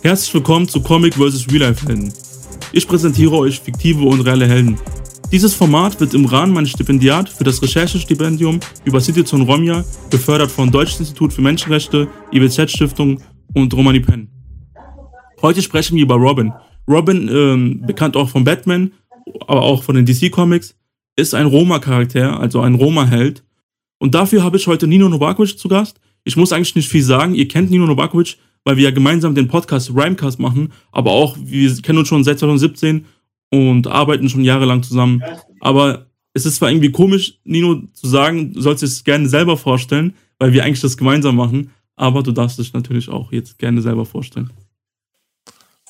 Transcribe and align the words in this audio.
Herzlich 0.00 0.32
willkommen 0.32 0.68
zu 0.68 0.80
Comic 0.80 1.14
vs. 1.14 1.48
Real 1.50 1.70
Life 1.70 1.84
Helden. 1.84 2.12
Ich 2.70 2.86
präsentiere 2.86 3.36
euch 3.36 3.58
fiktive 3.58 4.04
und 4.04 4.20
reale 4.20 4.46
Helden. 4.46 4.78
Dieses 5.32 5.54
Format 5.54 5.98
wird 5.98 6.14
im 6.14 6.24
Rahmen 6.24 6.52
meines 6.52 6.70
Stipendiat 6.70 7.28
für 7.28 7.42
das 7.42 7.60
Recherchestipendium 7.60 8.60
über 8.84 9.00
Situation 9.00 9.42
Romja 9.42 9.84
gefördert 10.08 10.52
vom 10.52 10.70
Deutschen 10.70 11.00
Institut 11.00 11.32
für 11.32 11.42
Menschenrechte, 11.42 12.06
IWZ 12.32 12.70
Stiftung 12.70 13.20
und 13.54 13.74
Romani 13.74 13.98
Penn. 13.98 14.28
Heute 15.42 15.62
sprechen 15.62 15.96
wir 15.96 16.04
über 16.04 16.14
Robin. 16.14 16.52
Robin, 16.86 17.28
ähm, 17.28 17.82
bekannt 17.84 18.16
auch 18.16 18.28
von 18.28 18.44
Batman, 18.44 18.92
aber 19.48 19.62
auch 19.62 19.82
von 19.82 19.96
den 19.96 20.06
DC 20.06 20.30
Comics, 20.30 20.76
ist 21.16 21.34
ein 21.34 21.46
Roma-Charakter, 21.46 22.38
also 22.38 22.60
ein 22.60 22.76
Roma-Held. 22.76 23.42
Und 23.98 24.14
dafür 24.14 24.44
habe 24.44 24.58
ich 24.58 24.68
heute 24.68 24.86
Nino 24.86 25.08
Novakovic 25.08 25.58
zu 25.58 25.66
Gast. 25.66 26.00
Ich 26.22 26.36
muss 26.36 26.52
eigentlich 26.52 26.76
nicht 26.76 26.88
viel 26.88 27.02
sagen. 27.02 27.34
Ihr 27.34 27.48
kennt 27.48 27.70
Nino 27.70 27.84
Novakovic, 27.84 28.38
weil 28.64 28.76
wir 28.76 28.84
ja 28.84 28.90
gemeinsam 28.90 29.34
den 29.34 29.48
Podcast 29.48 29.90
Rhymecast 29.90 30.38
machen, 30.38 30.72
aber 30.92 31.12
auch 31.12 31.36
wir 31.40 31.74
kennen 31.82 31.98
uns 31.98 32.08
schon 32.08 32.24
seit 32.24 32.38
2017 32.38 33.06
und 33.50 33.86
arbeiten 33.86 34.28
schon 34.28 34.44
jahrelang 34.44 34.82
zusammen. 34.82 35.22
Aber 35.60 36.06
es 36.34 36.46
ist 36.46 36.56
zwar 36.56 36.70
irgendwie 36.70 36.92
komisch, 36.92 37.38
Nino 37.44 37.82
zu 37.92 38.08
sagen, 38.08 38.52
du 38.52 38.60
sollst 38.60 38.82
es 38.82 39.04
gerne 39.04 39.28
selber 39.28 39.56
vorstellen, 39.56 40.14
weil 40.38 40.52
wir 40.52 40.64
eigentlich 40.64 40.80
das 40.80 40.96
gemeinsam 40.96 41.36
machen, 41.36 41.70
aber 41.96 42.22
du 42.22 42.32
darfst 42.32 42.58
dich 42.58 42.72
natürlich 42.72 43.08
auch 43.08 43.32
jetzt 43.32 43.58
gerne 43.58 43.82
selber 43.82 44.06
vorstellen. 44.06 44.50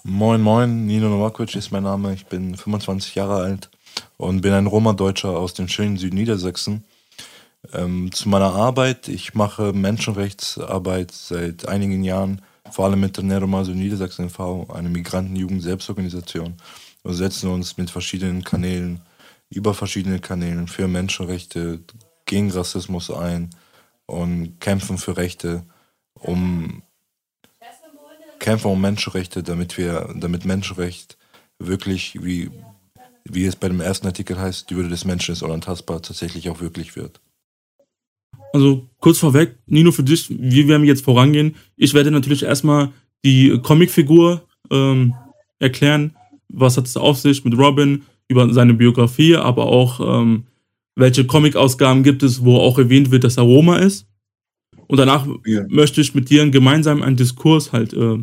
Moin, 0.05 0.41
moin, 0.41 0.87
Nino 0.87 1.09
Novakovic 1.09 1.57
ist 1.57 1.71
mein 1.71 1.83
Name. 1.83 2.15
Ich 2.15 2.27
bin 2.27 2.57
25 2.57 3.15
Jahre 3.15 3.43
alt 3.43 3.69
und 4.17 4.41
bin 4.41 4.53
ein 4.53 4.67
Roma-Deutscher 4.67 5.31
aus 5.31 5.55
dem 5.55 5.69
schönen 5.69 5.97
Südniedersachsen. 5.97 6.85
Ähm, 7.73 8.11
zu 8.13 8.29
meiner 8.29 8.55
Arbeit, 8.55 9.09
ich 9.09 9.35
mache 9.35 9.73
Menschenrechtsarbeit 9.73 11.11
seit 11.11 11.69
einigen 11.69 12.05
Jahren, 12.05 12.41
vor 12.73 12.87
allem 12.87 13.01
mit 13.01 13.17
der 13.17 13.25
Neromaso 13.25 13.73
Niedersachsen 13.73 14.27
e.V., 14.27 14.69
eine 14.73 14.89
Migrantenjugend-Selbstorganisation. 14.89 16.55
Wir 17.03 17.15
setzen 17.15 17.51
uns 17.51 17.77
mit 17.77 17.91
verschiedenen 17.91 18.45
Kanälen, 18.45 19.01
über 19.51 19.75
verschiedene 19.75 20.19
Kanälen 20.19 20.69
für 20.69 20.89
Menschenrechte, 20.89 21.81
gegen 22.27 22.51
Rassismus 22.51 23.11
ein 23.11 23.51
und 24.07 24.61
kämpfen 24.61 24.99
für 24.99 25.17
Rechte, 25.17 25.65
um 26.15 26.83
kämpfen 28.39 28.71
um 28.71 28.81
Menschenrechte, 28.81 29.43
damit 29.43 29.77
wir, 29.79 30.15
damit 30.15 30.45
Menschenrecht 30.45 31.19
wirklich, 31.59 32.23
wie, 32.23 32.51
wie 33.25 33.47
es 33.47 33.57
bei 33.57 33.69
dem 33.69 33.81
ersten 33.81 34.07
Artikel 34.07 34.39
heißt, 34.39 34.71
die 34.71 34.77
Würde 34.77 34.89
des 34.89 35.05
Menschen 35.05 35.33
ist 35.33 35.43
unantastbar, 35.43 36.03
tatsächlich 36.03 36.49
auch 36.49 36.61
wirklich 36.61 36.97
wird. 36.97 37.21
Also 38.53 38.89
kurz 38.99 39.19
vorweg, 39.19 39.57
Nino, 39.67 39.93
für 39.93 40.03
dich, 40.03 40.29
wie 40.31 40.69
werden 40.69 40.83
wir 40.83 40.89
jetzt 40.89 41.05
vorangehen? 41.05 41.55
Ich 41.77 41.95
werde 41.95 42.11
natürlich 42.11 42.43
erstmal 42.43 42.91
die 43.25 43.59
Comicfigur 43.63 44.43
ähm, 44.71 45.15
erklären, 45.59 46.15
was 46.49 46.77
hat 46.77 46.87
es 46.87 46.97
auf 46.97 47.19
sich 47.19 47.45
mit 47.45 47.57
Robin, 47.59 48.03
über 48.29 48.53
seine 48.53 48.75
Biografie, 48.75 49.37
aber 49.37 49.67
auch 49.67 50.01
ähm, 50.01 50.45
welche 50.97 51.25
Comic-Ausgaben 51.25 52.03
gibt 52.03 52.23
es, 52.23 52.45
wo 52.45 52.59
auch 52.59 52.79
erwähnt 52.79 53.11
wird, 53.11 53.25
dass 53.25 53.39
er 53.39 53.45
Roma 53.45 53.79
ist. 53.79 54.07
Und 54.87 54.99
danach 54.99 55.27
ja. 55.47 55.65
möchte 55.69 56.01
ich 56.01 56.15
mit 56.15 56.29
dir 56.31 56.49
gemeinsam 56.51 57.03
einen 57.03 57.17
Diskurs 57.17 57.73
halt 57.73 57.93
äh, 57.93 58.19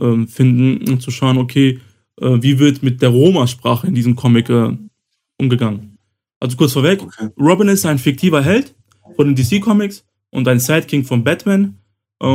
äh, 0.00 0.26
finden 0.26 0.88
und 0.88 1.00
zu 1.02 1.10
schauen, 1.10 1.38
okay, 1.38 1.80
äh, 2.20 2.38
wie 2.40 2.58
wird 2.58 2.82
mit 2.82 3.02
der 3.02 3.10
Roma-Sprache 3.10 3.86
in 3.86 3.94
diesem 3.94 4.16
Comic 4.16 4.48
äh, 4.48 4.76
umgegangen. 5.38 5.98
Also 6.40 6.56
kurz 6.56 6.72
vorweg, 6.72 7.02
okay. 7.02 7.28
Robin 7.38 7.68
ist 7.68 7.86
ein 7.86 7.98
fiktiver 7.98 8.42
Held 8.42 8.74
von 9.14 9.34
den 9.34 9.36
DC 9.36 9.60
Comics 9.60 10.04
und 10.30 10.48
ein 10.48 10.58
Sideking 10.58 11.04
von 11.04 11.22
Batman. 11.22 11.78
Äh, 12.20 12.26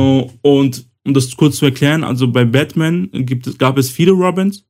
und 0.42 0.86
um 1.04 1.14
das 1.14 1.36
kurz 1.36 1.56
zu 1.56 1.66
erklären, 1.66 2.04
also 2.04 2.28
bei 2.28 2.44
Batman 2.44 3.10
gibt, 3.12 3.58
gab 3.58 3.76
es 3.76 3.90
viele 3.90 4.12
Robins 4.12 4.64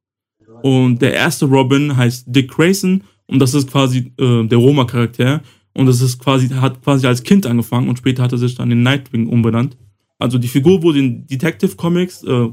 und 0.62 1.02
der 1.02 1.12
erste 1.14 1.46
Robin 1.46 1.96
heißt 1.96 2.24
Dick 2.28 2.50
Grayson 2.50 3.02
und 3.26 3.38
das 3.38 3.54
ist 3.54 3.70
quasi 3.70 4.12
äh, 4.18 4.44
der 4.44 4.58
Roma-Charakter. 4.58 5.42
Und 5.74 5.86
das 5.86 6.02
ist 6.02 6.18
quasi, 6.18 6.48
hat 6.50 6.82
quasi 6.82 7.06
als 7.06 7.22
Kind 7.22 7.46
angefangen 7.46 7.88
und 7.88 7.96
später 7.96 8.22
hat 8.22 8.32
er 8.32 8.38
sich 8.38 8.54
dann 8.54 8.70
in 8.70 8.82
Nightwing 8.82 9.26
umbenannt. 9.26 9.76
Also 10.18 10.38
die 10.38 10.48
Figur 10.48 10.82
wurde 10.82 10.98
in 10.98 11.26
Detective 11.26 11.76
Comics, 11.76 12.22
äh, 12.24 12.48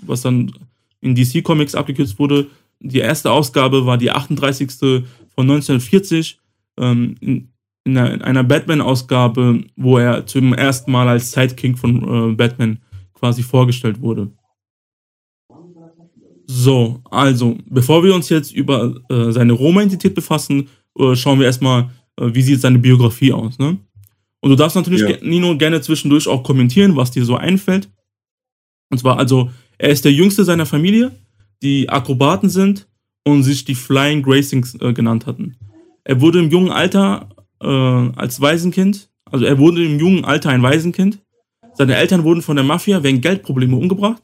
was 0.00 0.22
dann 0.22 0.50
in 1.00 1.14
DC 1.14 1.44
Comics 1.44 1.74
abgekürzt 1.74 2.18
wurde. 2.18 2.48
Die 2.80 2.98
erste 2.98 3.30
Ausgabe 3.30 3.84
war 3.84 3.98
die 3.98 4.10
38. 4.10 4.70
von 5.34 5.50
1940 5.50 6.38
ähm, 6.78 7.50
in, 7.84 7.96
in 7.96 8.22
einer 8.22 8.44
Batman-Ausgabe, 8.44 9.64
wo 9.76 9.98
er 9.98 10.26
zum 10.26 10.54
ersten 10.54 10.92
Mal 10.92 11.08
als 11.08 11.32
Sidekick 11.32 11.78
von 11.78 12.32
äh, 12.32 12.34
Batman 12.34 12.78
quasi 13.14 13.42
vorgestellt 13.42 14.00
wurde. 14.00 14.30
So, 16.46 17.00
also, 17.10 17.56
bevor 17.66 18.04
wir 18.04 18.14
uns 18.14 18.28
jetzt 18.28 18.52
über 18.52 18.94
äh, 19.08 19.30
seine 19.30 19.52
Roma-Identität 19.52 20.14
befassen, 20.14 20.68
äh, 20.98 21.14
schauen 21.14 21.38
wir 21.38 21.46
erstmal, 21.46 21.90
äh, 22.18 22.28
wie 22.32 22.42
sieht 22.42 22.60
seine 22.60 22.78
Biografie 22.78 23.32
aus. 23.32 23.58
Ne? 23.58 23.78
Und 24.40 24.50
du 24.50 24.56
darfst 24.56 24.76
natürlich, 24.76 25.00
ja. 25.00 25.16
Nino, 25.22 25.56
gerne 25.56 25.80
zwischendurch 25.80 26.26
auch 26.28 26.42
kommentieren, 26.42 26.96
was 26.96 27.10
dir 27.10 27.24
so 27.24 27.36
einfällt. 27.36 27.88
Und 28.90 28.98
zwar, 28.98 29.18
also, 29.18 29.50
er 29.78 29.90
ist 29.90 30.04
der 30.04 30.12
jüngste 30.12 30.44
seiner 30.44 30.66
Familie, 30.66 31.12
die 31.62 31.88
Akrobaten 31.88 32.50
sind 32.50 32.88
und 33.24 33.44
sich 33.44 33.64
die 33.64 33.74
Flying 33.74 34.22
Gracings 34.22 34.74
äh, 34.80 34.92
genannt 34.92 35.26
hatten. 35.26 35.56
Er 36.04 36.20
wurde 36.20 36.40
im 36.40 36.50
jungen 36.50 36.70
Alter 36.70 37.28
äh, 37.62 38.18
als 38.18 38.40
Waisenkind, 38.40 39.08
also 39.24 39.44
er 39.44 39.58
wurde 39.58 39.84
im 39.84 39.98
jungen 39.98 40.24
Alter 40.24 40.50
ein 40.50 40.62
Waisenkind. 40.62 41.18
Seine 41.74 41.96
Eltern 41.96 42.24
wurden 42.24 42.42
von 42.42 42.56
der 42.56 42.64
Mafia 42.64 43.02
wegen 43.02 43.20
Geldprobleme 43.22 43.76
umgebracht 43.76 44.22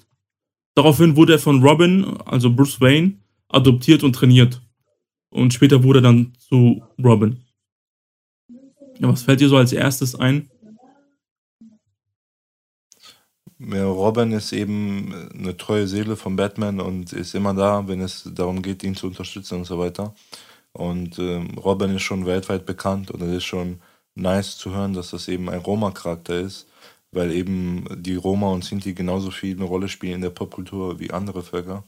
Daraufhin 0.79 1.17
wurde 1.17 1.33
er 1.33 1.39
von 1.41 1.61
Robin, 1.61 2.05
also 2.25 2.55
Bruce 2.55 2.81
Wayne, 2.81 3.19
adoptiert 3.49 4.05
und 4.05 4.13
trainiert. 4.13 4.63
Und 5.29 5.53
später 5.53 5.83
wurde 5.83 5.99
er 5.99 6.03
dann 6.03 6.35
zu 6.39 6.81
Robin. 7.03 7.43
Ja, 9.01 9.09
was 9.09 9.23
fällt 9.23 9.41
dir 9.41 9.49
so 9.49 9.57
als 9.57 9.73
erstes 9.73 10.15
ein? 10.15 10.49
Ja, 13.59 13.87
Robin 13.87 14.31
ist 14.31 14.53
eben 14.53 15.13
eine 15.35 15.57
treue 15.57 15.89
Seele 15.89 16.15
von 16.15 16.37
Batman 16.37 16.79
und 16.79 17.13
ist 17.13 17.35
immer 17.35 17.55
da, 17.55 17.89
wenn 17.89 18.01
es 18.01 18.31
darum 18.33 18.63
geht, 18.63 18.85
ihn 18.85 18.95
zu 18.95 19.09
unterstützen 19.09 19.59
und 19.59 19.65
so 19.65 19.81
weiter. 19.81 20.15
Und 20.73 21.19
ähm, 21.19 21.59
Robin 21.59 21.97
ist 21.97 22.03
schon 22.03 22.27
weltweit 22.27 22.67
bekannt 22.67 23.11
und 23.11 23.23
es 23.23 23.39
ist 23.39 23.45
schon 23.45 23.81
nice 24.15 24.57
zu 24.57 24.73
hören, 24.73 24.95
dass 24.95 25.11
das 25.11 25.29
eben 25.29 25.49
ein 25.49 25.61
Roma-Charakter 25.61 26.39
ist, 26.41 26.67
weil 27.13 27.33
eben 27.33 27.85
die 27.97 28.17
Roma 28.17 28.49
und 28.49 28.65
Sinti 28.65 28.93
genauso 28.93 29.31
viel 29.31 29.57
eine 29.57 29.65
Rolle 29.65 29.89
spielen 29.89 30.17
in 30.17 30.21
der 30.21 30.31
Popkultur 30.31 31.01
wie 31.01 31.11
andere 31.11 31.43
Völker. 31.43 31.85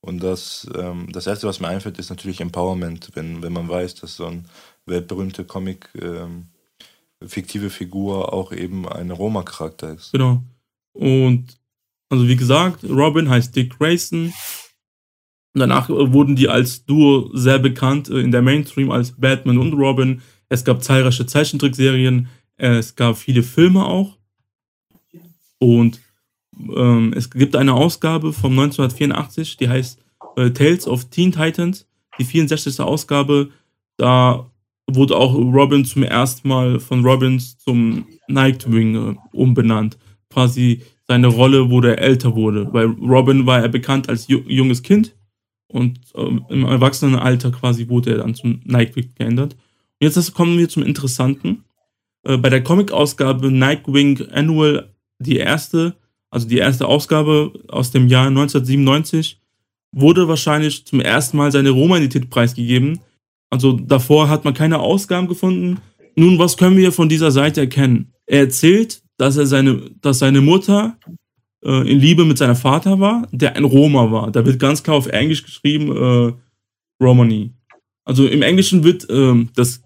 Und 0.00 0.22
das, 0.22 0.68
ähm, 0.76 1.08
das 1.10 1.26
Erste, 1.26 1.46
was 1.46 1.60
mir 1.60 1.68
einfällt, 1.68 1.98
ist 1.98 2.10
natürlich 2.10 2.40
Empowerment, 2.40 3.10
wenn, 3.14 3.42
wenn 3.42 3.52
man 3.52 3.68
weiß, 3.68 3.94
dass 3.96 4.16
so 4.16 4.26
ein 4.26 4.46
weltberühmte 4.84 5.44
Comic 5.44 5.88
ähm, 6.00 6.48
fiktive 7.26 7.70
Figur 7.70 8.32
auch 8.32 8.52
eben 8.52 8.86
ein 8.86 9.10
Roma-Charakter 9.10 9.94
ist. 9.94 10.12
Genau. 10.12 10.42
Und 10.92 11.56
also 12.10 12.28
wie 12.28 12.36
gesagt, 12.36 12.84
Robin 12.84 13.28
heißt 13.28 13.56
Dick 13.56 13.78
Grayson. 13.78 14.32
Und 15.54 15.60
danach 15.60 15.88
wurden 15.88 16.34
die 16.34 16.48
als 16.48 16.84
Duo 16.84 17.30
sehr 17.32 17.60
bekannt 17.60 18.10
äh, 18.10 18.18
in 18.18 18.32
der 18.32 18.42
Mainstream 18.42 18.90
als 18.90 19.12
Batman 19.12 19.58
und 19.58 19.72
Robin. 19.72 20.20
Es 20.48 20.64
gab 20.64 20.82
zahlreiche 20.82 21.26
Zeichentrickserien, 21.26 22.28
es 22.56 22.96
gab 22.96 23.16
viele 23.16 23.42
Filme 23.42 23.84
auch. 23.84 24.18
Und 25.58 26.00
ähm, 26.74 27.12
es 27.16 27.30
gibt 27.30 27.56
eine 27.56 27.72
Ausgabe 27.72 28.32
von 28.32 28.50
1984, 28.50 29.56
die 29.56 29.68
heißt 29.68 29.98
äh, 30.36 30.50
Tales 30.50 30.88
of 30.88 31.04
Teen 31.06 31.30
Titans, 31.30 31.86
die 32.18 32.24
64. 32.24 32.80
Ausgabe. 32.80 33.50
Da 33.96 34.50
wurde 34.88 35.16
auch 35.16 35.34
Robin 35.34 35.84
zum 35.84 36.02
ersten 36.02 36.48
Mal 36.48 36.80
von 36.80 37.04
Robins 37.04 37.58
zum 37.58 38.06
Nightwing 38.26 39.12
äh, 39.12 39.14
umbenannt. 39.32 39.98
Quasi 40.30 40.82
seine 41.06 41.28
Rolle, 41.28 41.70
wo 41.70 41.80
er 41.80 41.98
älter 41.98 42.34
wurde. 42.34 42.72
Weil 42.72 42.86
Robin 42.86 43.46
war 43.46 43.62
er 43.62 43.68
bekannt 43.68 44.08
als 44.08 44.26
junges 44.26 44.82
Kind 44.82 45.14
und 45.74 45.98
äh, 46.14 46.20
im 46.50 46.64
Erwachsenenalter 46.64 47.50
quasi 47.50 47.88
wurde 47.88 48.12
er 48.12 48.18
dann 48.18 48.34
zum 48.36 48.60
Nightwing 48.64 49.10
geändert. 49.18 49.54
Und 49.54 50.06
jetzt 50.06 50.32
kommen 50.32 50.56
wir 50.56 50.68
zum 50.68 50.84
Interessanten. 50.84 51.64
Äh, 52.22 52.36
bei 52.36 52.48
der 52.48 52.62
Comic-Ausgabe 52.62 53.50
Nightwing 53.50 54.30
Annual 54.30 54.94
die 55.18 55.36
erste, 55.36 55.96
also 56.30 56.46
die 56.46 56.58
erste 56.58 56.86
Ausgabe 56.86 57.52
aus 57.68 57.90
dem 57.90 58.06
Jahr 58.06 58.28
1997, 58.28 59.40
wurde 59.90 60.28
wahrscheinlich 60.28 60.86
zum 60.86 61.00
ersten 61.00 61.36
Mal 61.36 61.50
seine 61.50 61.70
Roma-Identität 61.70 62.30
preisgegeben. 62.30 63.00
Also 63.50 63.72
davor 63.72 64.28
hat 64.28 64.44
man 64.44 64.54
keine 64.54 64.78
Ausgaben 64.78 65.26
gefunden, 65.26 65.78
Nun, 66.16 66.38
was 66.38 66.56
können 66.56 66.76
wir 66.76 66.92
von 66.92 67.08
dieser 67.08 67.32
Seite 67.32 67.62
erkennen? 67.62 68.12
Er 68.26 68.40
erzählt, 68.40 69.02
dass 69.16 69.36
er 69.36 69.46
seine, 69.46 69.90
dass 70.00 70.20
seine 70.20 70.40
Mutter 70.40 70.96
äh, 71.64 71.90
in 71.90 72.00
Liebe 72.00 72.24
mit 72.24 72.38
seinem 72.38 72.56
Vater 72.56 73.00
war, 73.00 73.26
der 73.32 73.56
ein 73.56 73.64
Roma 73.64 74.10
war. 74.10 74.30
Da 74.30 74.44
wird 74.44 74.58
ganz 74.58 74.82
klar 74.82 74.96
auf 74.96 75.06
Englisch 75.06 75.42
geschrieben, 75.42 75.96
äh, 75.96 76.32
Romani. 77.02 77.52
Also 78.04 78.26
im 78.26 78.42
Englischen 78.42 78.84
wird 78.84 79.06
ähm, 79.10 79.48
das, 79.54 79.82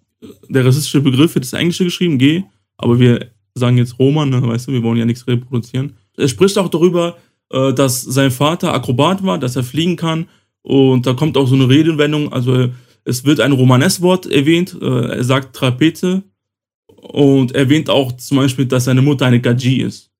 der 0.49 0.65
rassistische 0.65 1.01
Begriff 1.01 1.35
wird 1.35 1.45
das 1.45 1.53
Englische 1.53 1.85
geschrieben, 1.85 2.19
G, 2.19 2.43
aber 2.77 2.99
wir 2.99 3.31
sagen 3.55 3.79
jetzt 3.79 3.99
Roma, 3.99 4.27
ne, 4.27 4.43
weißt 4.43 4.69
du, 4.69 4.73
wir 4.73 4.83
wollen 4.83 4.99
ja 4.99 5.05
nichts 5.05 5.27
reproduzieren. 5.27 5.95
Er 6.17 6.29
spricht 6.29 6.59
auch 6.59 6.69
darüber, 6.69 7.17
äh, 7.51 7.73
dass 7.73 8.03
sein 8.03 8.31
Vater 8.31 8.75
Akrobat 8.75 9.25
war, 9.25 9.39
dass 9.39 9.57
er 9.57 9.63
fliegen 9.63 9.97
kann 9.97 10.27
und 10.63 11.07
da 11.07 11.15
kommt 11.15 11.37
auch 11.37 11.47
so 11.47 11.55
eine 11.55 11.69
Redewendung, 11.69 12.33
also 12.33 12.69
es 13.05 13.25
wird 13.25 13.41
ein 13.41 13.53
Romanes-Wort 13.53 14.27
erwähnt, 14.27 14.77
äh, 14.81 15.17
er 15.17 15.25
sagt 15.25 15.57
Trapeze 15.57 16.25
und 16.87 17.53
erwähnt 17.53 17.89
auch 17.89 18.13
zum 18.13 18.39
Beispiel, 18.39 18.67
dass 18.67 18.85
seine 18.85 19.03
Mutter 19.03 19.27
eine 19.27 19.41
Gaji 19.41 19.83
ist, 19.83 20.11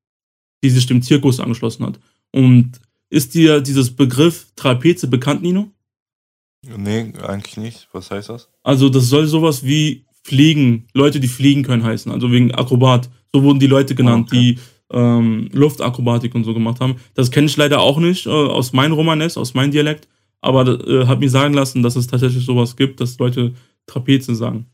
die 0.63 0.71
sich 0.71 0.87
dem 0.87 1.03
Zirkus 1.03 1.41
angeschlossen 1.41 1.87
hat. 1.87 1.99
Und 2.33 2.73
ist 3.11 3.35
dir 3.35 3.61
dieses 3.61 3.95
Begriff 3.95 4.47
Trapeze 4.57 5.07
bekannt, 5.09 5.43
Nino? 5.43 5.71
Nee, 6.77 7.13
eigentlich 7.23 7.57
nicht. 7.57 7.89
Was 7.93 8.11
heißt 8.11 8.29
das? 8.29 8.49
Also 8.63 8.89
das 8.89 9.09
soll 9.09 9.27
sowas 9.27 9.65
wie 9.65 10.05
Fliegen, 10.25 10.87
Leute, 10.93 11.21
die 11.21 11.29
fliegen 11.29 11.63
können 11.63 11.85
heißen, 11.85 12.13
also 12.13 12.31
wegen 12.31 12.53
Akrobat. 12.55 13.09
So 13.33 13.43
wurden 13.43 13.61
die 13.61 13.67
Leute 13.67 13.95
genannt, 13.95 14.29
Okay. 14.29 14.55
die 14.55 14.59
ähm, 14.93 15.49
Luftakrobatik 15.53 16.35
und 16.35 16.45
so 16.45 16.53
gemacht 16.55 16.81
haben. 16.81 16.97
Das 17.15 17.31
kenne 17.31 17.47
ich 17.47 17.57
leider 17.57 17.81
auch 17.81 17.99
nicht 17.99 18.27
äh, 18.27 18.31
aus 18.31 18.73
meinem 18.73 18.93
Romanes, 18.93 19.37
aus 19.39 19.55
meinem 19.55 19.71
Dialekt, 19.71 20.09
aber 20.41 20.67
äh, 20.87 21.07
hat 21.07 21.21
mir 21.21 21.31
sagen 21.31 21.55
lassen, 21.55 21.83
dass 21.83 21.97
es 21.97 22.07
tatsächlich 22.07 22.45
sowas 22.45 22.77
gibt, 22.77 23.01
dass 23.01 23.19
Leute 23.19 23.55
Trapeze 23.87 24.35
sagen. 24.35 24.67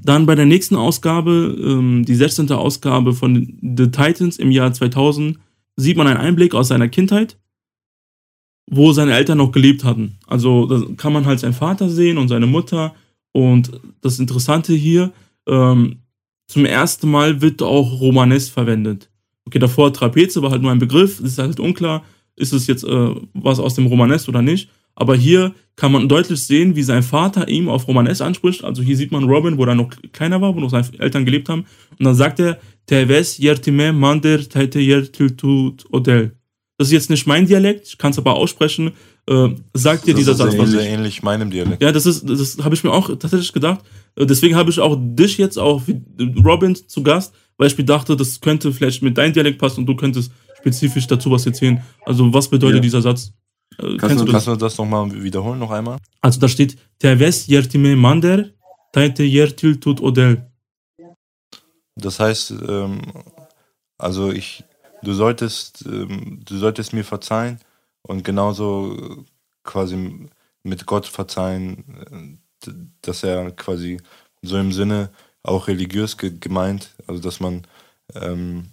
Dann 0.00 0.26
bei 0.26 0.34
der 0.34 0.46
nächsten 0.46 0.76
Ausgabe, 0.76 1.56
ähm, 1.60 2.04
die 2.04 2.14
16. 2.14 2.50
Ausgabe 2.52 3.14
von 3.14 3.58
The 3.62 3.90
Titans 3.90 4.38
im 4.38 4.50
Jahr 4.50 4.72
2000, 4.72 5.38
sieht 5.76 5.96
man 5.96 6.06
einen 6.06 6.18
Einblick 6.18 6.54
aus 6.54 6.68
seiner 6.68 6.88
Kindheit, 6.88 7.36
wo 8.70 8.92
seine 8.92 9.14
Eltern 9.14 9.38
noch 9.38 9.52
gelebt 9.52 9.84
hatten. 9.84 10.18
Also 10.26 10.66
da 10.66 10.82
kann 10.96 11.12
man 11.12 11.26
halt 11.26 11.40
seinen 11.40 11.52
Vater 11.52 11.88
sehen 11.88 12.18
und 12.18 12.28
seine 12.28 12.46
Mutter. 12.46 12.94
Und 13.32 13.80
das 14.00 14.18
Interessante 14.18 14.74
hier, 14.74 15.12
ähm, 15.46 16.00
zum 16.46 16.64
ersten 16.64 17.10
Mal 17.10 17.40
wird 17.40 17.62
auch 17.62 18.00
Romanes 18.00 18.48
verwendet. 18.48 19.10
Okay, 19.46 19.58
davor 19.58 19.92
Trapeze 19.92 20.42
war 20.42 20.50
halt 20.50 20.62
nur 20.62 20.70
ein 20.70 20.78
Begriff, 20.78 21.20
ist 21.20 21.38
halt 21.38 21.60
unklar, 21.60 22.04
ist 22.36 22.52
es 22.52 22.66
jetzt 22.66 22.84
äh, 22.84 23.14
was 23.34 23.58
aus 23.58 23.74
dem 23.74 23.86
Romanes 23.86 24.28
oder 24.28 24.42
nicht. 24.42 24.70
Aber 25.00 25.14
hier 25.14 25.54
kann 25.76 25.92
man 25.92 26.08
deutlich 26.08 26.42
sehen, 26.42 26.74
wie 26.74 26.82
sein 26.82 27.04
Vater 27.04 27.46
ihm 27.48 27.68
auf 27.68 27.86
Romanes 27.86 28.20
anspricht. 28.20 28.64
Also 28.64 28.82
hier 28.82 28.96
sieht 28.96 29.12
man 29.12 29.24
Robin, 29.24 29.56
wo 29.56 29.64
er 29.64 29.76
noch 29.76 29.90
kleiner 30.12 30.40
war, 30.40 30.56
wo 30.56 30.60
noch 30.60 30.70
seine 30.70 30.88
Eltern 30.98 31.24
gelebt 31.24 31.48
haben. 31.48 31.66
Und 31.98 32.04
dann 32.04 32.16
sagt 32.16 32.40
er, 32.40 32.58
Teves 32.86 33.38
yertime 33.38 33.92
mander 33.92 34.40
taite 34.48 34.80
yertiltut 34.80 35.84
odel. 35.92 36.32
Das 36.78 36.88
ist 36.88 36.92
jetzt 36.92 37.10
nicht 37.10 37.26
mein 37.28 37.46
Dialekt, 37.46 37.86
ich 37.86 37.98
kann 37.98 38.10
es 38.10 38.18
aber 38.18 38.34
aussprechen. 38.34 38.90
Äh, 39.28 39.50
sagt 39.74 40.06
dir 40.06 40.14
dieser 40.14 40.32
das 40.32 40.38
Satz 40.38 40.54
ist 40.54 40.58
was? 40.58 40.70
sehr, 40.70 40.80
sehr 40.80 40.90
ähnlich 40.90 41.22
meinem 41.22 41.50
Dialekt. 41.50 41.80
Ja, 41.82 41.92
das 41.92 42.06
ist, 42.06 42.28
das 42.28 42.58
habe 42.64 42.74
ich 42.74 42.82
mir 42.82 42.90
auch 42.92 43.08
tatsächlich 43.08 43.52
gedacht. 43.52 43.80
Äh, 44.16 44.26
Deswegen 44.26 44.56
habe 44.56 44.70
ich 44.70 44.80
auch 44.80 44.96
dich 44.98 45.38
jetzt 45.38 45.58
auch 45.58 45.82
wie 45.86 46.00
Robin 46.44 46.74
zu 46.74 47.02
Gast, 47.04 47.34
weil 47.56 47.68
ich 47.68 47.78
mir 47.78 47.84
dachte, 47.84 48.16
das 48.16 48.40
könnte 48.40 48.72
vielleicht 48.72 49.02
mit 49.02 49.16
deinem 49.16 49.32
Dialekt 49.32 49.58
passen 49.58 49.80
und 49.80 49.86
du 49.86 49.94
könntest 49.94 50.32
spezifisch 50.58 51.06
dazu 51.06 51.30
was 51.30 51.46
erzählen. 51.46 51.80
Also 52.04 52.32
was 52.34 52.48
bedeutet 52.48 52.76
Ja. 52.76 52.82
dieser 52.82 53.02
Satz? 53.02 53.32
Kannst, 53.78 54.00
kennst 54.00 54.20
du, 54.20 54.24
das? 54.24 54.32
kannst 54.32 54.46
du 54.48 54.56
das 54.56 54.78
nochmal 54.78 55.22
wiederholen, 55.22 55.60
noch 55.60 55.70
einmal? 55.70 55.98
Also 56.20 56.40
da 56.40 56.48
steht, 56.48 56.76
Teves 56.98 57.46
yertime 57.46 57.94
mander, 57.94 58.50
taite 58.92 59.22
yertil 59.22 59.78
tut 59.78 60.00
odel. 60.00 60.50
Das 61.94 62.18
heißt, 62.18 62.54
ähm, 62.68 63.02
also 63.96 64.32
ich, 64.32 64.64
du 65.02 65.12
solltest, 65.12 65.84
ähm, 65.86 66.40
du 66.44 66.56
solltest 66.56 66.92
mir 66.92 67.04
verzeihen 67.04 67.60
und 68.02 68.24
genauso 68.24 69.24
quasi 69.62 70.28
mit 70.64 70.86
Gott 70.86 71.06
verzeihen, 71.06 72.40
dass 73.02 73.22
er 73.22 73.52
quasi 73.52 74.00
so 74.42 74.58
im 74.58 74.72
Sinne 74.72 75.10
auch 75.42 75.68
religiös 75.68 76.16
ge 76.16 76.32
gemeint, 76.38 76.96
also 77.06 77.20
dass 77.20 77.38
man 77.38 77.62
ähm, 78.14 78.70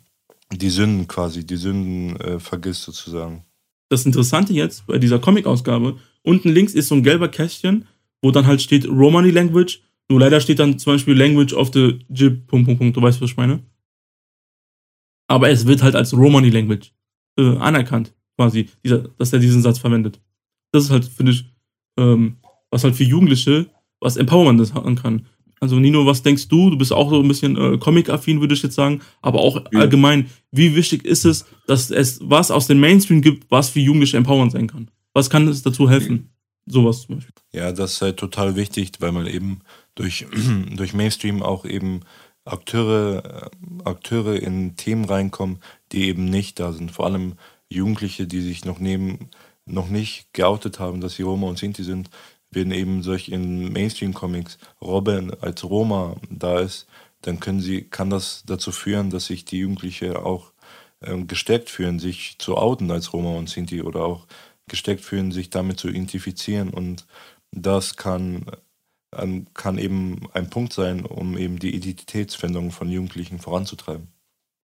die 0.51 0.69
Sünden 0.69 1.07
quasi, 1.07 1.45
die 1.45 1.57
Sünden 1.57 2.19
äh, 2.19 2.39
vergisst 2.39 2.83
sozusagen. 2.83 3.45
Das 3.89 4.05
Interessante 4.05 4.53
jetzt 4.53 4.87
bei 4.87 4.97
dieser 4.97 5.19
Comic-Ausgabe, 5.19 5.97
unten 6.23 6.49
links 6.49 6.73
ist 6.73 6.87
so 6.87 6.95
ein 6.95 7.03
gelber 7.03 7.29
Kästchen, 7.29 7.87
wo 8.21 8.31
dann 8.31 8.47
halt 8.47 8.61
steht 8.61 8.87
Romani 8.87 9.29
Language. 9.29 9.81
Nur 10.09 10.19
leider 10.19 10.39
steht 10.41 10.59
dann 10.59 10.79
zum 10.79 10.93
Beispiel 10.93 11.17
Language 11.17 11.53
of 11.53 11.71
the 11.73 11.99
Jib, 12.09 12.47
Punkt, 12.47 12.65
Punkt, 12.65 12.79
Punkt. 12.79 12.97
Du 12.97 13.01
weißt, 13.01 13.21
was 13.21 13.31
ich 13.31 13.37
meine? 13.37 13.63
Aber 15.27 15.49
es 15.49 15.65
wird 15.65 15.81
halt 15.81 15.95
als 15.95 16.13
Romani 16.15 16.49
Language 16.49 16.91
äh, 17.37 17.57
anerkannt, 17.57 18.13
quasi, 18.37 18.69
dieser, 18.83 18.99
dass 19.17 19.33
er 19.33 19.39
diesen 19.39 19.61
Satz 19.61 19.79
verwendet. 19.79 20.21
Das 20.71 20.83
ist 20.83 20.89
halt, 20.91 21.05
finde 21.05 21.31
ich, 21.31 21.45
ähm, 21.97 22.37
was 22.69 22.83
halt 22.83 22.95
für 22.95 23.03
Jugendliche, 23.03 23.67
was 23.99 24.17
Empowerment 24.17 24.59
das 24.59 24.73
haben 24.73 24.95
kann. 24.95 25.25
Also 25.65 25.79
Nino, 25.79 26.05
was 26.05 26.21
denkst 26.21 26.47
du? 26.47 26.69
Du 26.69 26.77
bist 26.77 26.93
auch 26.93 27.09
so 27.09 27.19
ein 27.21 27.27
bisschen 27.27 27.57
äh, 27.57 27.77
Comic-affin, 27.77 28.39
würde 28.39 28.53
ich 28.53 28.61
jetzt 28.63 28.75
sagen, 28.75 29.01
aber 29.21 29.39
auch 29.41 29.57
Ja. 29.71 29.79
allgemein, 29.79 30.29
wie 30.51 30.75
wichtig 30.75 31.03
ist 31.05 31.25
es, 31.25 31.45
dass 31.67 31.89
es 31.91 32.19
was 32.23 32.51
aus 32.51 32.67
dem 32.67 32.79
Mainstream 32.79 33.21
gibt, 33.21 33.49
was 33.49 33.69
für 33.69 33.79
Jugendliche 33.79 34.17
empowernd 34.17 34.51
sein 34.51 34.67
kann? 34.67 34.91
Was 35.13 35.29
kann 35.29 35.47
es 35.47 35.63
dazu 35.63 35.89
helfen? 35.89 36.29
Sowas 36.67 37.01
zum 37.01 37.15
Beispiel. 37.15 37.33
Ja, 37.53 37.71
das 37.71 37.93
ist 37.93 38.01
halt 38.01 38.17
total 38.17 38.55
wichtig, 38.55 38.91
weil 38.99 39.11
man 39.11 39.25
eben 39.27 39.61
durch, 39.95 40.25
durch 40.75 40.93
Mainstream 40.93 41.41
auch 41.41 41.65
eben 41.65 42.01
Akteure, 42.45 43.49
äh, 43.49 43.83
Akteure 43.89 44.35
in 44.39 44.75
Themen 44.75 45.05
reinkommen, 45.05 45.59
die 45.91 46.05
eben 46.07 46.25
nicht 46.25 46.59
da 46.59 46.73
sind. 46.73 46.91
Vor 46.91 47.05
allem 47.05 47.33
Jugendliche, 47.69 48.27
die 48.27 48.41
sich 48.41 48.65
noch 48.65 48.79
neben, 48.79 49.29
noch 49.65 49.89
nicht 49.89 50.27
geoutet 50.33 50.79
haben, 50.79 51.01
dass 51.01 51.15
sie 51.15 51.23
Roma 51.23 51.47
und 51.47 51.57
Sinti 51.57 51.83
sind, 51.83 52.09
werden 52.55 52.71
eben 52.71 53.03
solch 53.03 53.29
in 53.29 53.71
Mainstream-Comics 53.71 54.57
Robin 54.81 55.33
als 55.41 55.63
Roma 55.63 56.15
da 56.29 56.59
ist, 56.59 56.87
dann 57.21 57.39
können 57.39 57.59
sie, 57.59 57.81
kann 57.81 58.09
das 58.09 58.43
dazu 58.45 58.71
führen, 58.71 59.09
dass 59.09 59.25
sich 59.25 59.45
die 59.45 59.59
Jugendliche 59.59 60.25
auch 60.25 60.51
ähm, 61.01 61.27
gestärkt 61.27 61.69
fühlen, 61.69 61.99
sich 61.99 62.35
zu 62.39 62.57
outen 62.57 62.91
als 62.91 63.13
Roma 63.13 63.37
und 63.37 63.49
Sinti 63.49 63.81
oder 63.81 64.01
auch 64.05 64.27
gesteckt 64.67 65.01
fühlen, 65.01 65.31
sich 65.31 65.49
damit 65.49 65.79
zu 65.79 65.89
identifizieren. 65.89 66.69
Und 66.69 67.05
das 67.51 67.95
kann, 67.95 68.45
ähm, 69.15 69.47
kann 69.53 69.77
eben 69.77 70.27
ein 70.33 70.49
Punkt 70.49 70.73
sein, 70.73 71.05
um 71.05 71.37
eben 71.37 71.59
die 71.59 71.75
Identitätsfindung 71.75 72.71
von 72.71 72.89
Jugendlichen 72.89 73.39
voranzutreiben. 73.39 74.07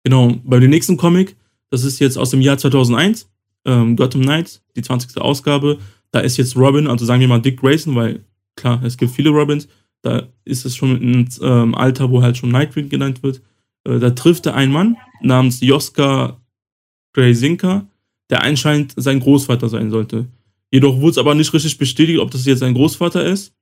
Genau, 0.04 0.34
bei 0.44 0.58
dem 0.58 0.70
nächsten 0.70 0.96
Comic, 0.96 1.36
das 1.70 1.84
ist 1.84 1.98
jetzt 1.98 2.16
aus 2.16 2.30
dem 2.30 2.40
Jahr 2.40 2.58
2001, 2.58 3.28
ähm, 3.64 3.96
Gotham 3.96 4.22
Knights, 4.22 4.62
die 4.76 4.82
20. 4.82 5.20
Ausgabe. 5.20 5.78
Da 6.12 6.20
ist 6.20 6.36
jetzt 6.36 6.56
Robin, 6.56 6.86
also 6.86 7.04
sagen 7.04 7.20
wir 7.20 7.28
mal 7.28 7.40
Dick 7.40 7.60
Grayson, 7.60 7.94
weil 7.94 8.24
klar, 8.56 8.82
es 8.82 8.96
gibt 8.96 9.12
viele 9.12 9.30
Robins. 9.30 9.68
Da 10.02 10.28
ist 10.44 10.64
es 10.64 10.76
schon 10.76 10.92
ein 10.92 11.28
ähm, 11.42 11.74
Alter, 11.74 12.10
wo 12.10 12.22
halt 12.22 12.36
schon 12.36 12.50
Nightwing 12.50 12.88
genannt 12.88 13.22
wird. 13.22 13.42
Äh, 13.84 13.98
da 13.98 14.10
trifft 14.10 14.46
er 14.46 14.54
einen 14.54 14.72
Mann 14.72 14.96
namens 15.20 15.60
Joska 15.60 16.40
Graysinka, 17.12 17.86
der 18.30 18.42
anscheinend 18.42 18.94
sein 18.96 19.20
Großvater 19.20 19.68
sein 19.68 19.90
sollte. 19.90 20.26
Jedoch 20.72 21.00
wurde 21.00 21.10
es 21.10 21.18
aber 21.18 21.34
nicht 21.34 21.52
richtig 21.52 21.78
bestätigt, 21.78 22.20
ob 22.20 22.30
das 22.30 22.46
jetzt 22.46 22.60
sein 22.60 22.74
Großvater 22.74 23.24
ist. 23.24 23.54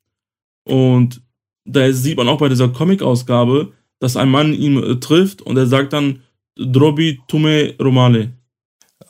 Und 0.64 1.22
da 1.64 1.90
sieht 1.92 2.16
man 2.16 2.28
auch 2.28 2.38
bei 2.38 2.48
dieser 2.48 2.68
Comic-Ausgabe, 2.68 3.72
dass 3.98 4.16
ein 4.16 4.30
Mann 4.30 4.52
ihn 4.52 4.82
äh, 4.82 4.96
trifft 4.96 5.42
und 5.42 5.56
er 5.56 5.66
sagt 5.66 5.92
dann 5.92 6.20
Drobi 6.56 7.20
Tume 7.28 7.74
Romale. 7.80 8.32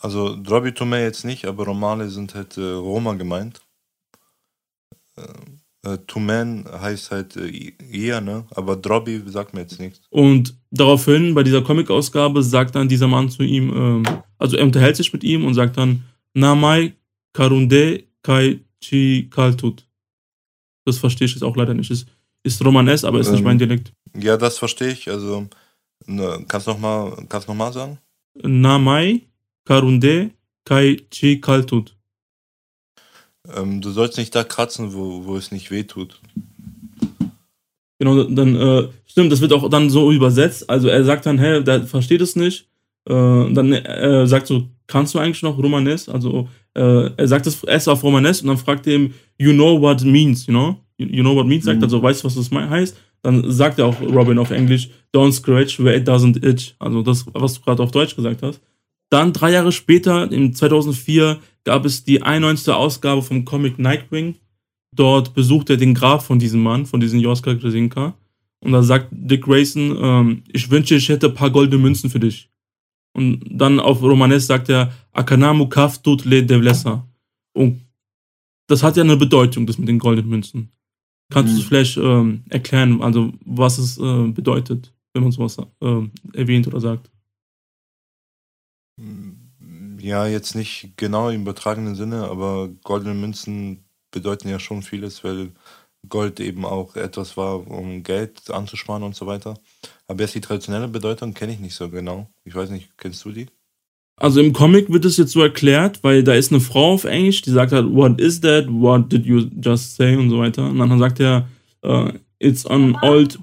Also 0.01 0.37
Drobi 0.37 0.73
Tome 0.73 1.03
jetzt 1.03 1.25
nicht, 1.25 1.45
aber 1.47 1.65
Romale 1.65 2.09
sind 2.09 2.35
halt 2.35 2.57
äh, 2.57 2.73
Roma 2.73 3.15
gemeint. 3.15 3.61
Äh, 5.17 5.23
äh, 5.85 5.99
Tumen 6.07 6.65
heißt 6.71 7.11
halt 7.11 7.37
äh, 7.37 7.73
eher, 7.91 8.21
ne? 8.21 8.45
Aber 8.51 8.77
Drobi 8.77 9.23
sagt 9.27 9.55
mir 9.55 9.61
jetzt 9.61 9.79
nichts. 9.79 10.01
Und 10.11 10.55
daraufhin, 10.71 11.35
bei 11.35 11.43
dieser 11.43 11.63
Comic-Ausgabe, 11.63 12.43
sagt 12.43 12.75
dann 12.75 12.89
dieser 12.89 13.07
Mann 13.09 13.31
zu 13.31 13.43
ihm, 13.43 13.71
ähm, 13.71 14.03
also 14.39 14.57
er 14.57 14.65
unterhält 14.65 14.97
sich 14.97 15.13
mit 15.13 15.25
ihm 15.25 15.45
und 15.45 15.55
sagt 15.55 15.77
dann, 15.77 16.05
Namai 16.35 16.95
Karunde 17.33 18.05
Kai 18.23 18.61
Chi 18.81 19.29
Kaltut. 19.31 19.87
Das 20.85 20.99
verstehe 20.99 21.27
ich 21.27 21.35
jetzt 21.35 21.43
auch 21.43 21.57
leider 21.57 21.75
nicht. 21.75 21.91
Ist, 21.91 22.09
ist 22.43 22.65
Romanes, 22.65 23.05
aber 23.05 23.21
ist 23.21 23.31
nicht 23.31 23.41
Ähm. 23.41 23.45
mein 23.45 23.59
Dialekt. 23.59 23.93
Ja, 24.17 24.37
das 24.37 24.59
verstehe 24.59 24.93
ich. 24.93 25.09
Also 25.09 25.49
ne, 26.07 26.45
kannst 26.49 26.67
noch 26.67 26.79
mal, 26.79 27.17
kannst 27.29 27.49
noch 27.49 27.55
mal 27.55 27.73
sagen? 27.73 27.99
Namai 28.43 29.28
Karunde 29.69 30.31
Kai 30.65 30.97
Chi 31.11 31.43
Kaltut. 31.43 31.95
Ähm, 33.55 33.83
du 33.83 33.91
sollst 33.91 34.17
nicht 34.17 34.35
da 34.35 34.43
kratzen, 34.43 34.95
wo, 34.95 35.27
wo 35.27 35.37
es 35.37 35.53
nicht 35.53 35.71
weh 35.71 35.83
tut. 35.83 36.21
Genau, 37.99 38.23
dann, 38.25 38.57
äh, 38.57 38.89
stimmt, 39.07 39.31
das 39.31 39.43
wird 39.43 39.53
auch 39.53 39.69
dann 39.69 39.91
so 39.91 40.11
übersetzt. 40.11 40.71
Also 40.71 40.89
er 40.89 41.05
sagt 41.05 41.27
dann, 41.27 41.39
hä, 41.39 41.61
der 41.63 41.83
versteht 41.83 42.23
es 42.23 42.35
nicht. 42.35 42.67
Äh, 43.07 43.13
dann 43.13 43.73
äh, 43.73 44.27
sagt 44.27 44.47
so, 44.47 44.69
kannst 44.87 45.15
du 45.15 45.19
eigentlich 45.19 45.43
noch 45.43 45.59
Romanes? 45.59 46.09
Also 46.09 46.49
äh, 46.75 47.11
er 47.15 47.29
sagt 47.29 47.47
es 47.47 47.63
erst 47.65 47.91
auf 47.91 48.03
Romanes 48.03 48.41
und 48.41 48.49
dann 48.49 48.57
fragt 48.57 48.87
er 48.87 48.95
ihm, 48.95 49.13
you 49.37 49.53
know 49.53 49.79
what 49.79 50.01
it 50.01 50.07
means, 50.07 50.47
you 50.47 50.53
know? 50.53 50.77
You, 50.97 51.23
know 51.23 51.37
what 51.37 51.47
means, 51.47 51.65
sagt 51.65 51.79
Mhm. 51.79 51.85
also, 51.85 52.03
weißt 52.03 52.23
du, 52.23 52.25
was 52.25 52.35
das 52.37 52.51
heißt? 52.51 52.97
dann 53.23 53.51
sagt 53.51 53.79
er 53.79 53.87
auch 53.87 54.01
Robin 54.01 54.39
auf 54.39 54.51
Englisch, 54.51 54.89
don't 55.15 55.33
scratch 55.33 55.79
where 55.81 55.97
it 55.97 56.09
doesn't 56.09 56.43
itch. 56.45 56.75
Also 56.79 57.03
das, 57.03 57.27
was 57.35 57.55
du 57.55 57.61
gerade 57.63 57.83
auf 57.83 57.91
Deutsch 57.91 58.15
gesagt 58.17 58.43
hast. 58.43 58.61
Dann 59.11 59.33
drei 59.33 59.53
Jahre 59.53 59.73
später, 59.73 60.31
im 60.31 60.55
2004, 60.55 61.39
gab 61.65 61.85
es 61.85 62.05
die 62.05 62.23
91. 62.23 62.73
Ausgabe 62.73 63.23
vom 63.23 63.45
Comic 63.45 63.79
Nightwing. 63.79 64.37
Dort 64.95 65.35
besucht 65.35 65.71
er 65.71 65.77
den 65.77 65.95
Grab 65.95 66.23
von 66.23 66.39
diesem 66.39 66.63
Mann, 66.63 66.87
von 66.87 67.01
diesem 67.01 67.21
Joskar 67.21 67.55
Krasinka. 67.55 68.15
Und 68.61 68.73
da 68.73 68.83
sagt 68.83 69.09
Dick 69.11 69.43
Grayson, 69.43 69.97
ähm, 70.01 70.43
ich 70.49 70.71
wünsche, 70.71 70.97
ich 70.97 71.09
hätte 71.09 71.29
ein 71.29 71.35
paar 71.35 71.51
goldene 71.51 71.81
Münzen 71.81 72.11
für 72.11 72.21
dich. 72.21 72.51
Und 73.15 73.41
dann 73.51 73.81
auf 73.81 74.03
Romanes 74.03 74.47
sagt 74.47 74.69
er, 74.69 74.93
Akanamu 75.13 75.69
kaftut 75.69 76.25
le 76.25 76.45
devlesa. 76.45 77.07
Und 77.55 77.81
das 78.67 78.83
hat 78.83 78.97
ja 78.97 79.03
eine 79.03 79.17
Bedeutung, 79.17 79.67
das 79.67 79.79
mit 79.79 79.89
den 79.89 79.99
goldenen 79.99 80.31
Münzen. 80.31 80.71
Kannst 81.31 81.55
du 81.55 81.59
es 81.59 81.65
vielleicht 81.65 81.97
ähm, 81.99 82.43
erklären, 82.49 83.03
also 83.03 83.33
was 83.45 83.79
es 83.79 83.99
äh, 83.99 84.29
bedeutet, 84.29 84.93
wenn 85.13 85.23
man 85.23 85.33
sowas 85.33 85.59
äh, 85.81 86.03
erwähnt 86.33 86.67
oder 86.67 86.81
sagt? 86.81 87.11
Ja, 90.09 90.27
jetzt 90.27 90.55
nicht 90.55 90.93
genau 90.97 91.29
im 91.29 91.43
übertragenen 91.43 91.95
Sinne, 91.95 92.31
aber 92.31 92.71
goldene 92.83 93.13
Münzen 93.13 93.85
bedeuten 94.11 94.49
ja 94.49 94.59
schon 94.59 94.81
vieles, 94.81 95.23
weil 95.23 95.51
Gold 96.09 96.41
eben 96.41 96.65
auch 96.65 96.97
etwas 96.97 97.37
war, 97.37 97.71
um 97.71 98.03
Geld 98.05 98.51
anzusparen 98.51 99.03
und 99.03 99.15
so 99.15 99.27
weiter. 99.27 99.59
Aber 100.07 100.23
jetzt 100.23 100.35
die 100.35 100.41
traditionelle 100.41 100.89
Bedeutung 100.89 101.35
kenne 101.35 101.53
ich 101.53 101.61
nicht 101.61 101.75
so 101.75 101.91
genau. 101.91 102.31
Ich 102.47 102.55
weiß 102.55 102.71
nicht, 102.71 102.89
kennst 102.97 103.23
du 103.27 103.33
die? 103.33 103.49
Also 104.17 104.41
im 104.41 104.55
Comic 104.55 104.91
wird 104.91 105.05
es 105.05 105.19
jetzt 105.19 105.33
so 105.33 105.43
erklärt, 105.43 106.03
weil 106.03 106.25
da 106.25 106.33
ist 106.33 106.53
eine 106.53 106.63
Frau 106.63 106.95
auf 106.95 107.05
Englisch, 107.05 107.43
die 107.43 107.51
sagt 107.51 107.73
halt, 107.73 107.93
what 107.93 108.19
is 108.19 108.41
that? 108.41 108.65
What 108.67 109.13
did 109.13 109.27
you 109.27 109.41
just 109.63 109.97
say? 109.97 110.17
Und 110.17 110.31
so 110.31 110.39
weiter. 110.39 110.71
Und 110.71 110.79
dann 110.79 110.99
sagt 110.99 111.21
er, 111.21 111.47
uh, 111.85 112.13
it's 112.39 112.65
an 112.65 112.97
old 113.03 113.39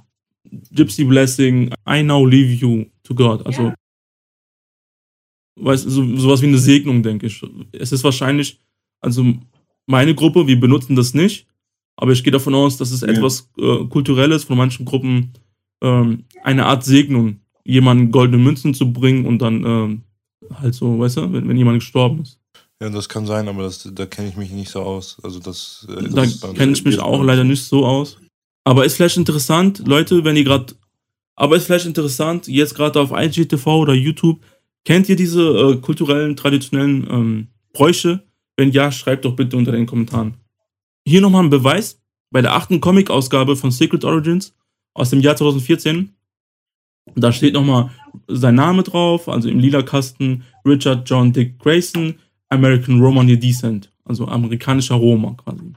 gypsy 0.71 1.03
blessing. 1.03 1.71
I 1.87 2.01
now 2.01 2.25
leave 2.25 2.51
you 2.53 2.85
to 3.03 3.13
God. 3.13 3.45
Also, 3.45 3.71
weißt 5.55 5.89
so, 5.89 6.17
sowas 6.17 6.41
wie 6.41 6.47
eine 6.47 6.57
Segnung, 6.57 7.03
denke 7.03 7.27
ich. 7.27 7.41
Es 7.71 7.91
ist 7.91 8.03
wahrscheinlich, 8.03 8.59
also 9.01 9.25
meine 9.85 10.15
Gruppe, 10.15 10.47
wir 10.47 10.59
benutzen 10.59 10.95
das 10.95 11.13
nicht, 11.13 11.47
aber 11.95 12.11
ich 12.11 12.23
gehe 12.23 12.31
davon 12.31 12.55
aus, 12.55 12.77
dass 12.77 12.91
es 12.91 13.01
ja. 13.01 13.07
etwas 13.07 13.49
äh, 13.57 13.85
Kulturelles 13.85 14.43
von 14.43 14.57
manchen 14.57 14.85
Gruppen, 14.85 15.33
ähm, 15.81 16.25
eine 16.43 16.65
Art 16.65 16.83
Segnung, 16.83 17.39
jemanden 17.63 18.11
goldene 18.11 18.41
Münzen 18.41 18.73
zu 18.73 18.91
bringen 18.91 19.25
und 19.25 19.39
dann 19.39 19.63
ähm, 19.65 20.01
halt 20.53 20.75
so, 20.75 20.99
weißt 20.99 21.17
du, 21.17 21.33
wenn, 21.33 21.47
wenn 21.47 21.57
jemand 21.57 21.79
gestorben 21.79 22.21
ist. 22.21 22.39
Ja, 22.81 22.89
das 22.89 23.07
kann 23.07 23.25
sein, 23.25 23.47
aber 23.47 23.63
das, 23.63 23.89
da 23.93 24.05
kenne 24.05 24.27
ich 24.27 24.35
mich 24.35 24.51
nicht 24.51 24.69
so 24.69 24.81
aus. 24.81 25.17
Also 25.23 25.39
das, 25.39 25.87
äh, 25.89 26.09
das 26.09 26.39
da 26.41 26.49
kenne 26.49 26.73
ich 26.73 26.83
mich 26.83 26.99
auch 26.99 27.23
leider 27.23 27.43
nicht 27.43 27.63
so 27.63 27.85
aus. 27.85 28.17
Aber 28.65 28.85
ist 28.85 28.95
vielleicht 28.95 29.17
interessant, 29.17 29.83
Leute, 29.87 30.23
wenn 30.23 30.35
ihr 30.35 30.43
gerade, 30.43 30.75
aber 31.35 31.55
ist 31.55 31.65
vielleicht 31.65 31.85
interessant, 31.85 32.47
jetzt 32.47 32.75
gerade 32.75 32.99
auf 32.99 33.11
IGTV 33.11 33.67
oder 33.67 33.93
YouTube, 33.93 34.41
kennt 34.85 35.09
ihr 35.09 35.15
diese 35.15 35.41
äh, 35.41 35.75
kulturellen, 35.77 36.35
traditionellen 36.35 37.07
ähm, 37.09 37.47
Bräuche? 37.73 38.23
Wenn 38.57 38.71
ja, 38.71 38.91
schreibt 38.91 39.25
doch 39.25 39.35
bitte 39.35 39.57
unter 39.57 39.73
den 39.73 39.85
Kommentaren. 39.85 40.35
Hier 41.05 41.19
nochmal 41.19 41.43
ein 41.43 41.49
Beweis. 41.49 42.01
Bei 42.31 42.41
der 42.41 42.53
achten 42.53 42.79
Comic-Ausgabe 42.79 43.55
von 43.55 43.71
Secret 43.71 44.05
Origins 44.05 44.55
aus 44.93 45.09
dem 45.09 45.19
Jahr 45.19 45.35
2014 45.35 46.15
da 47.13 47.31
steht 47.31 47.53
nochmal 47.53 47.91
sein 48.27 48.55
Name 48.55 48.83
drauf, 48.83 49.29
also 49.29 49.49
im 49.49 49.59
lila 49.59 49.83
Kasten 49.83 50.43
Richard 50.65 51.07
John 51.07 51.31
Dick 51.31 51.59
Grayson, 51.59 52.15
American 52.49 52.99
Romani 52.99 53.37
Descent, 53.37 53.91
also 54.03 54.27
amerikanischer 54.27 54.95
Roma 54.95 55.35
quasi. 55.37 55.73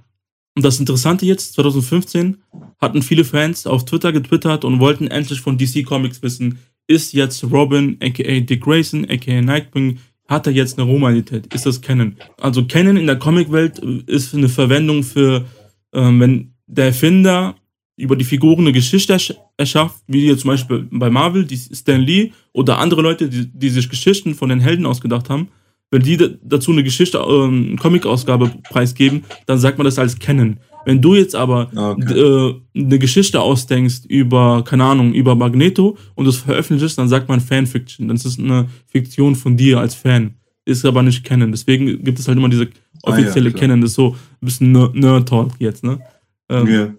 Und 0.57 0.65
das 0.65 0.81
Interessante 0.81 1.27
jetzt, 1.27 1.55
2015 1.55 2.39
hatten 2.81 3.03
viele 3.03 3.25
Fans 3.25 3.67
auf 3.67 3.85
Twitter 3.85 4.13
getwittert 4.13 4.65
und 4.65 4.81
wollten 4.81 5.07
endlich 5.07 5.41
von 5.41 5.59
DC 5.59 5.85
Comics 5.85 6.23
wissen, 6.23 6.59
ist 6.89 7.13
jetzt 7.13 7.45
Robin, 7.45 7.97
aka 8.03 8.41
Dick 8.41 8.63
Grayson, 8.63 9.07
aka 9.09 9.41
Nightwing, 9.41 9.99
hat 10.27 10.47
er 10.47 10.53
jetzt 10.53 10.79
eine 10.79 10.91
Romanität? 10.91 11.53
Ist 11.55 11.67
das 11.67 11.81
Canon? 11.81 12.17
Also 12.41 12.65
Canon 12.65 12.97
in 12.97 13.07
der 13.07 13.17
Comicwelt 13.17 13.79
ist 13.79 14.35
eine 14.35 14.49
Verwendung 14.49 15.03
für, 15.03 15.47
ähm, 15.95 16.21
wenn 16.21 16.55
der 16.67 16.87
Erfinder 16.87 17.55
über 17.97 18.15
die 18.15 18.25
Figuren 18.25 18.61
eine 18.61 18.73
Geschichte 18.73 19.17
erschafft, 19.57 20.03
wie 20.07 20.27
jetzt 20.27 20.41
zum 20.43 20.49
Beispiel 20.49 20.87
bei 20.91 21.11
Marvel, 21.11 21.45
die 21.45 21.57
Stan 21.57 22.01
Lee 22.01 22.33
oder 22.53 22.79
andere 22.79 23.03
Leute, 23.03 23.29
die, 23.29 23.47
die 23.47 23.71
sich 23.71 23.89
Geschichten 23.89 24.35
von 24.35 24.51
den 24.51 24.61
Helden 24.61 24.87
ausgedacht 24.87 25.31
haben, 25.31 25.49
wenn 25.91 26.03
die 26.03 26.19
dazu 26.43 26.71
eine 26.71 26.85
Geschichte, 26.85 27.19
ähm, 27.19 27.77
Comic-Ausgabe 27.81 28.53
preisgeben, 28.71 29.25
dann 29.47 29.59
sagt 29.59 29.79
man 29.79 29.87
das 29.87 29.99
als 29.99 30.19
Canon. 30.19 30.59
Wenn 30.85 31.03
du 31.03 31.15
jetzt 31.15 31.35
aber 31.35 31.71
ah, 31.75 31.91
okay. 31.91 32.19
äh, 32.19 32.55
eine 32.75 32.99
Geschichte 32.99 33.41
ausdenkst 33.41 34.07
über, 34.09 34.65
keine 34.65 34.85
Ahnung, 34.85 35.13
über 35.13 35.35
Magneto 35.35 35.97
und 36.15 36.25
das 36.25 36.37
veröffentlichst, 36.37 36.97
dann 36.99 37.09
sagt 37.09 37.29
man 37.29 37.41
Fanfiction. 37.41 38.09
Das 38.09 38.25
ist 38.25 38.39
eine 38.39 38.69
Fiktion 38.87 39.35
von 39.35 39.57
dir 39.57 39.81
als 39.81 39.95
Fan. 39.95 40.35
Ist 40.65 40.85
aber 40.85 41.03
nicht 41.03 41.25
Canon. 41.25 41.51
Deswegen 41.51 42.03
gibt 42.05 42.19
es 42.19 42.29
halt 42.29 42.39
immer 42.39 42.49
diese 42.49 42.69
offizielle 43.03 43.51
ah, 43.51 43.53
ja, 43.53 43.59
Canon. 43.59 43.81
Das 43.81 43.91
ist 43.91 43.97
so 43.97 44.11
ein 44.11 44.17
bisschen 44.47 44.73
Nerd-Talk 44.73 45.53
jetzt, 45.59 45.85
ne? 45.85 46.01
Ähm, 46.49 46.67
yeah. 46.67 46.95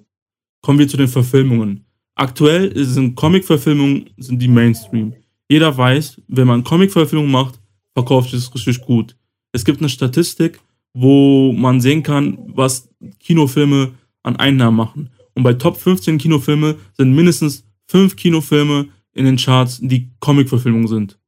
Kommen 0.61 0.79
wir 0.79 0.87
zu 0.87 0.97
den 0.97 1.07
Verfilmungen. 1.07 1.85
Aktuell 2.15 2.71
sind 2.83 3.15
Comic-Verfilmungen 3.15 4.09
sind 4.17 4.41
die 4.41 4.47
Mainstream. 4.47 5.13
Jeder 5.49 5.75
weiß, 5.75 6.21
wenn 6.27 6.47
man 6.47 6.63
Comic-Verfilmungen 6.63 7.31
macht, 7.31 7.59
verkauft 7.93 8.33
es 8.33 8.53
richtig 8.53 8.81
gut. 8.81 9.15
Es 9.51 9.65
gibt 9.65 9.79
eine 9.79 9.89
Statistik, 9.89 10.59
wo 10.93 11.53
man 11.53 11.81
sehen 11.81 12.03
kann, 12.03 12.37
was 12.47 12.89
Kinofilme 13.19 13.93
an 14.23 14.35
Einnahmen 14.35 14.77
machen. 14.77 15.09
Und 15.35 15.43
bei 15.43 15.53
Top 15.53 15.77
15 15.77 16.17
Kinofilme 16.17 16.77
sind 16.93 17.13
mindestens 17.13 17.65
fünf 17.87 18.15
Kinofilme 18.15 18.89
in 19.13 19.25
den 19.25 19.37
Charts, 19.37 19.79
die 19.81 20.11
Comic-Verfilmungen 20.19 20.87
sind. 20.87 21.19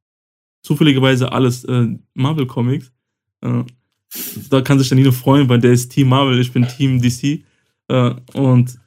Zufälligerweise 0.62 1.32
alles 1.32 1.64
äh, 1.64 1.88
Marvel-Comics. 2.14 2.92
Äh, 3.40 3.64
da 4.50 4.60
kann 4.60 4.78
sich 4.78 4.88
der 4.88 4.96
Nino 4.96 5.12
freuen, 5.12 5.48
weil 5.48 5.60
der 5.60 5.72
ist 5.72 5.90
Team 5.90 6.08
Marvel, 6.08 6.38
ich 6.38 6.52
bin 6.52 6.68
Team 6.68 7.00
DC. 7.00 7.44
Äh, 7.88 8.14
und 8.34 8.78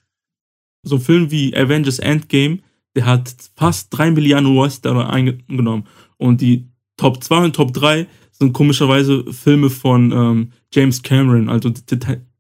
so 0.83 0.95
ein 0.95 1.01
Film 1.01 1.31
wie 1.31 1.55
Avengers 1.55 1.99
Endgame, 1.99 2.59
der 2.95 3.05
hat 3.05 3.33
fast 3.55 3.87
3 3.97 4.11
Milliarden 4.11 4.55
US-Dollar 4.55 5.09
eingenommen. 5.09 5.87
Und 6.17 6.41
die 6.41 6.69
Top 6.97 7.23
2 7.23 7.45
und 7.45 7.55
Top 7.55 7.73
3 7.73 8.07
sind 8.31 8.53
komischerweise 8.53 9.31
Filme 9.33 9.69
von 9.69 10.11
ähm, 10.11 10.51
James 10.75 11.01
Cameron, 11.01 11.47
also 11.47 11.71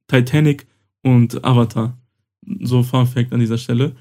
Titanic 0.07 0.67
und 1.03 1.43
Avatar. 1.43 1.97
So 2.61 2.83
Fun 2.83 3.07
Fact 3.07 3.31
an 3.31 3.39
dieser 3.39 3.57
Stelle. 3.57 3.95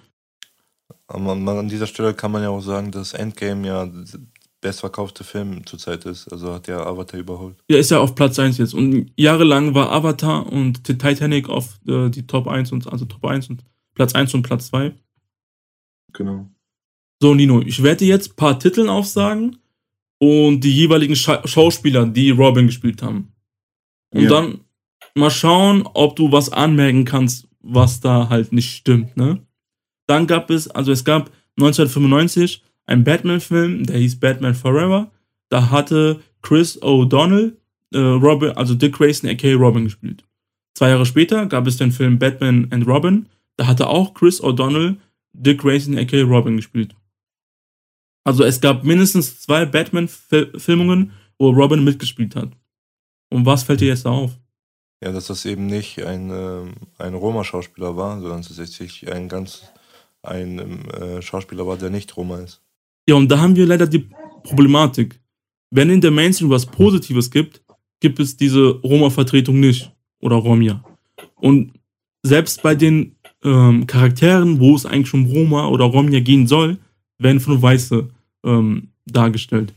An 1.06 1.68
dieser 1.68 1.86
Stelle 1.86 2.14
kann 2.14 2.32
man 2.32 2.42
ja 2.42 2.48
auch 2.48 2.60
sagen, 2.60 2.90
dass 2.90 3.14
Endgame 3.14 3.66
ja 3.66 3.86
der 3.86 4.20
bestverkaufte 4.60 5.22
Film 5.22 5.64
zurzeit 5.66 6.04
ist. 6.06 6.26
Also 6.32 6.52
hat 6.52 6.66
ja 6.66 6.84
Avatar 6.84 7.20
überholt. 7.20 7.56
Ja, 7.68 7.78
ist 7.78 7.90
ja 7.90 8.00
auf 8.00 8.14
Platz 8.14 8.38
1 8.38 8.58
jetzt. 8.58 8.74
Und 8.74 9.12
jahrelang 9.16 9.74
war 9.74 9.92
Avatar 9.92 10.50
und 10.50 10.82
Titanic 10.84 11.48
auf 11.48 11.78
äh, 11.86 12.08
die 12.08 12.26
Top 12.26 12.48
1 12.48 12.72
und 12.72 12.90
also 12.90 13.04
Top 13.04 13.24
1 13.24 13.50
und 13.50 13.64
Platz 13.94 14.14
1 14.14 14.34
und 14.34 14.42
Platz 14.42 14.68
2. 14.68 14.94
Genau. 16.14 16.48
So, 17.20 17.34
Nino, 17.34 17.60
ich 17.60 17.82
werde 17.82 18.04
jetzt 18.04 18.32
ein 18.32 18.36
paar 18.36 18.58
Titel 18.58 18.88
aufsagen 18.88 19.58
und 20.18 20.60
die 20.60 20.72
jeweiligen 20.72 21.14
Scha 21.14 21.46
Schauspieler, 21.46 22.06
die 22.06 22.30
Robin 22.30 22.66
gespielt 22.66 23.02
haben. 23.02 23.33
Und 24.14 24.22
ja. 24.22 24.28
dann 24.30 24.60
mal 25.14 25.30
schauen, 25.30 25.88
ob 25.92 26.16
du 26.16 26.30
was 26.32 26.50
anmerken 26.50 27.04
kannst, 27.04 27.48
was 27.60 28.00
da 28.00 28.28
halt 28.28 28.52
nicht 28.52 28.70
stimmt, 28.70 29.16
ne? 29.16 29.40
Dann 30.06 30.26
gab 30.26 30.50
es, 30.50 30.68
also 30.68 30.92
es 30.92 31.04
gab 31.04 31.30
1995 31.58 32.62
einen 32.86 33.04
Batman-Film, 33.04 33.86
der 33.86 33.98
hieß 33.98 34.20
Batman 34.20 34.54
Forever. 34.54 35.10
Da 35.48 35.70
hatte 35.70 36.20
Chris 36.42 36.80
O'Donnell 36.80 37.56
äh, 37.92 37.98
Robin, 37.98 38.50
also 38.50 38.74
Dick 38.74 38.94
Grayson 38.94 39.30
aka 39.30 39.52
Robin 39.54 39.84
gespielt. 39.84 40.24
Zwei 40.74 40.90
Jahre 40.90 41.06
später 41.06 41.46
gab 41.46 41.66
es 41.66 41.76
den 41.76 41.92
Film 41.92 42.18
Batman 42.18 42.68
and 42.70 42.86
Robin. 42.86 43.26
Da 43.56 43.66
hatte 43.66 43.88
auch 43.88 44.14
Chris 44.14 44.42
O'Donnell 44.42 44.96
Dick 45.32 45.60
Grayson 45.60 45.98
aka 45.98 46.22
Robin 46.22 46.56
gespielt. 46.56 46.94
Also 48.24 48.44
es 48.44 48.60
gab 48.60 48.84
mindestens 48.84 49.40
zwei 49.40 49.64
Batman-Filmungen, 49.64 51.12
wo 51.38 51.50
Robin 51.50 51.82
mitgespielt 51.82 52.36
hat. 52.36 52.50
Und 53.34 53.46
was 53.46 53.64
fällt 53.64 53.80
dir 53.80 53.88
jetzt 53.88 54.06
auf? 54.06 54.30
Ja, 55.02 55.10
dass 55.10 55.26
das 55.26 55.44
eben 55.44 55.66
nicht 55.66 56.00
ein, 56.04 56.30
äh, 56.30 56.62
ein 56.98 57.14
Roma-Schauspieler 57.14 57.96
war, 57.96 58.20
sondern 58.20 58.42
tatsächlich 58.42 59.12
ein 59.12 59.28
ganz 59.28 59.64
ein 60.22 60.88
äh, 60.90 61.20
Schauspieler 61.20 61.66
war, 61.66 61.76
der 61.76 61.90
nicht 61.90 62.16
Roma 62.16 62.38
ist. 62.38 62.62
Ja, 63.08 63.16
und 63.16 63.28
da 63.28 63.40
haben 63.40 63.56
wir 63.56 63.66
leider 63.66 63.88
die 63.88 64.08
Problematik. 64.44 65.20
Wenn 65.70 65.90
in 65.90 66.00
der 66.00 66.12
Mainstream 66.12 66.48
was 66.48 66.64
Positives 66.64 67.28
gibt, 67.28 67.60
gibt 67.98 68.20
es 68.20 68.36
diese 68.36 68.68
Roma-Vertretung 68.68 69.58
nicht. 69.58 69.90
Oder 70.20 70.36
Romja. 70.36 70.84
Und 71.34 71.72
selbst 72.22 72.62
bei 72.62 72.76
den 72.76 73.16
ähm, 73.42 73.88
Charakteren, 73.88 74.60
wo 74.60 74.76
es 74.76 74.86
eigentlich 74.86 75.12
um 75.12 75.26
Roma 75.26 75.66
oder 75.66 75.86
Romja 75.86 76.20
gehen 76.20 76.46
soll, 76.46 76.78
werden 77.18 77.40
von 77.40 77.60
Weiße 77.60 78.08
ähm, 78.44 78.90
dargestellt. 79.06 79.74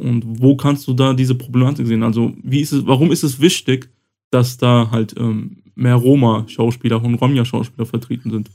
Und 0.00 0.24
wo 0.40 0.56
kannst 0.56 0.86
du 0.88 0.94
da 0.94 1.12
diese 1.14 1.34
Problematik 1.34 1.86
sehen? 1.86 2.02
Also, 2.02 2.32
wie 2.42 2.60
ist 2.60 2.72
es, 2.72 2.86
warum 2.86 3.12
ist 3.12 3.22
es 3.22 3.40
wichtig, 3.40 3.90
dass 4.30 4.56
da 4.56 4.90
halt 4.90 5.14
ähm, 5.18 5.62
mehr 5.74 5.94
Roma-Schauspieler 5.94 7.02
und 7.02 7.14
Romja-Schauspieler 7.14 7.86
vertreten 7.86 8.30
sind. 8.30 8.50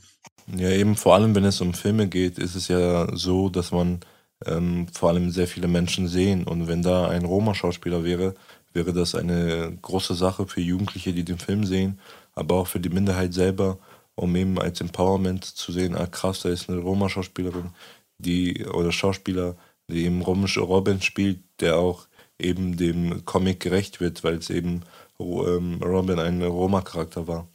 Ja, 0.56 0.70
eben 0.70 0.96
vor 0.96 1.14
allem, 1.14 1.34
wenn 1.34 1.44
es 1.44 1.60
um 1.60 1.74
Filme 1.74 2.06
geht, 2.06 2.38
ist 2.38 2.54
es 2.54 2.68
ja 2.68 3.08
so, 3.16 3.48
dass 3.48 3.72
man 3.72 4.00
ähm, 4.44 4.86
vor 4.92 5.10
allem 5.10 5.30
sehr 5.30 5.48
viele 5.48 5.66
Menschen 5.66 6.06
sehen. 6.06 6.44
Und 6.44 6.68
wenn 6.68 6.82
da 6.82 7.08
ein 7.08 7.24
Roma-Schauspieler 7.24 8.04
wäre, 8.04 8.34
wäre 8.72 8.92
das 8.92 9.14
eine 9.14 9.76
große 9.82 10.14
Sache 10.14 10.46
für 10.46 10.60
Jugendliche, 10.60 11.12
die 11.12 11.24
den 11.24 11.38
Film 11.38 11.64
sehen, 11.64 11.98
aber 12.34 12.56
auch 12.56 12.66
für 12.68 12.80
die 12.80 12.90
Minderheit 12.90 13.34
selber, 13.34 13.78
um 14.14 14.36
eben 14.36 14.58
als 14.58 14.80
Empowerment 14.80 15.44
zu 15.44 15.72
sehen, 15.72 15.96
ah 15.96 16.06
krass, 16.06 16.42
da 16.42 16.50
ist 16.50 16.70
eine 16.70 16.78
Roma-Schauspielerin, 16.78 17.70
die 18.18 18.64
oder 18.66 18.92
Schauspieler, 18.92 19.56
eben 19.90 20.22
Robin 20.22 21.00
spielt, 21.00 21.40
der 21.60 21.76
auch 21.76 22.08
eben 22.38 22.76
dem 22.76 23.24
Comic 23.24 23.60
gerecht 23.60 24.00
wird, 24.00 24.24
weil 24.24 24.34
es 24.34 24.50
eben 24.50 24.82
ähm, 25.18 25.80
Robin 25.82 26.18
ein 26.18 26.42
Roma-Charakter 26.42 27.26
war. 27.26 27.48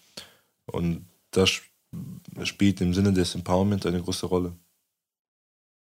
Und 0.65 1.05
das 1.31 1.61
spielt 2.43 2.81
im 2.81 2.93
Sinne 2.93 3.13
des 3.13 3.35
Empowerment 3.35 3.85
eine 3.85 4.01
große 4.01 4.25
Rolle. 4.25 4.53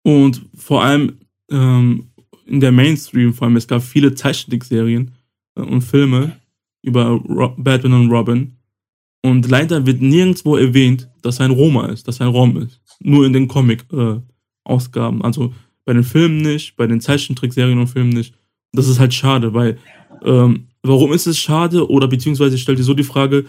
Und 0.03 0.47
vor 0.55 0.85
allem 0.85 1.19
ähm, 1.51 2.11
in 2.47 2.61
der 2.61 2.73
Mainstream, 2.73 3.35
vor 3.35 3.47
allem, 3.47 3.57
es 3.57 3.67
gab 3.67 3.83
viele 3.83 4.15
Zeichentrickserien 4.15 5.13
äh, 5.57 5.63
und 5.63 5.83
Filme 5.83 6.41
über 6.83 7.09
Ro 7.09 7.55
Batman 7.57 7.93
und 7.93 8.11
Robin. 8.11 8.57
Und 9.23 9.49
leider 9.51 9.85
wird 9.85 10.01
nirgendwo 10.01 10.57
erwähnt, 10.57 11.09
dass 11.23 11.41
er 11.41 11.47
ein 11.47 11.51
Roma 11.51 11.87
ist, 11.87 12.07
dass 12.07 12.21
er 12.21 12.27
ein 12.27 12.33
Rom 12.33 12.57
ist. 12.59 12.81
Nur 13.01 13.27
in 13.27 13.33
den 13.33 13.49
Comic-Ausgaben. 13.49 15.21
Äh, 15.21 15.25
also 15.25 15.53
bei 15.87 15.95
den 15.95 16.05
Filmen 16.05 16.43
nicht, 16.43 16.77
bei 16.77 16.87
den 16.87 17.01
Zeichentrickserien 17.01 17.79
und 17.79 17.87
Filmen 17.87 18.11
nicht. 18.11 18.35
Das 18.73 18.89
ist 18.89 18.99
halt 18.99 19.15
schade, 19.15 19.55
weil 19.55 19.79
ähm, 20.23 20.67
warum 20.83 21.13
ist 21.13 21.27
es 21.27 21.39
schade? 21.39 21.89
Oder 21.89 22.09
beziehungsweise 22.09 22.59
stellt 22.59 22.79
dir 22.79 22.83
so 22.83 22.93
die 22.93 23.05
Frage, 23.05 23.47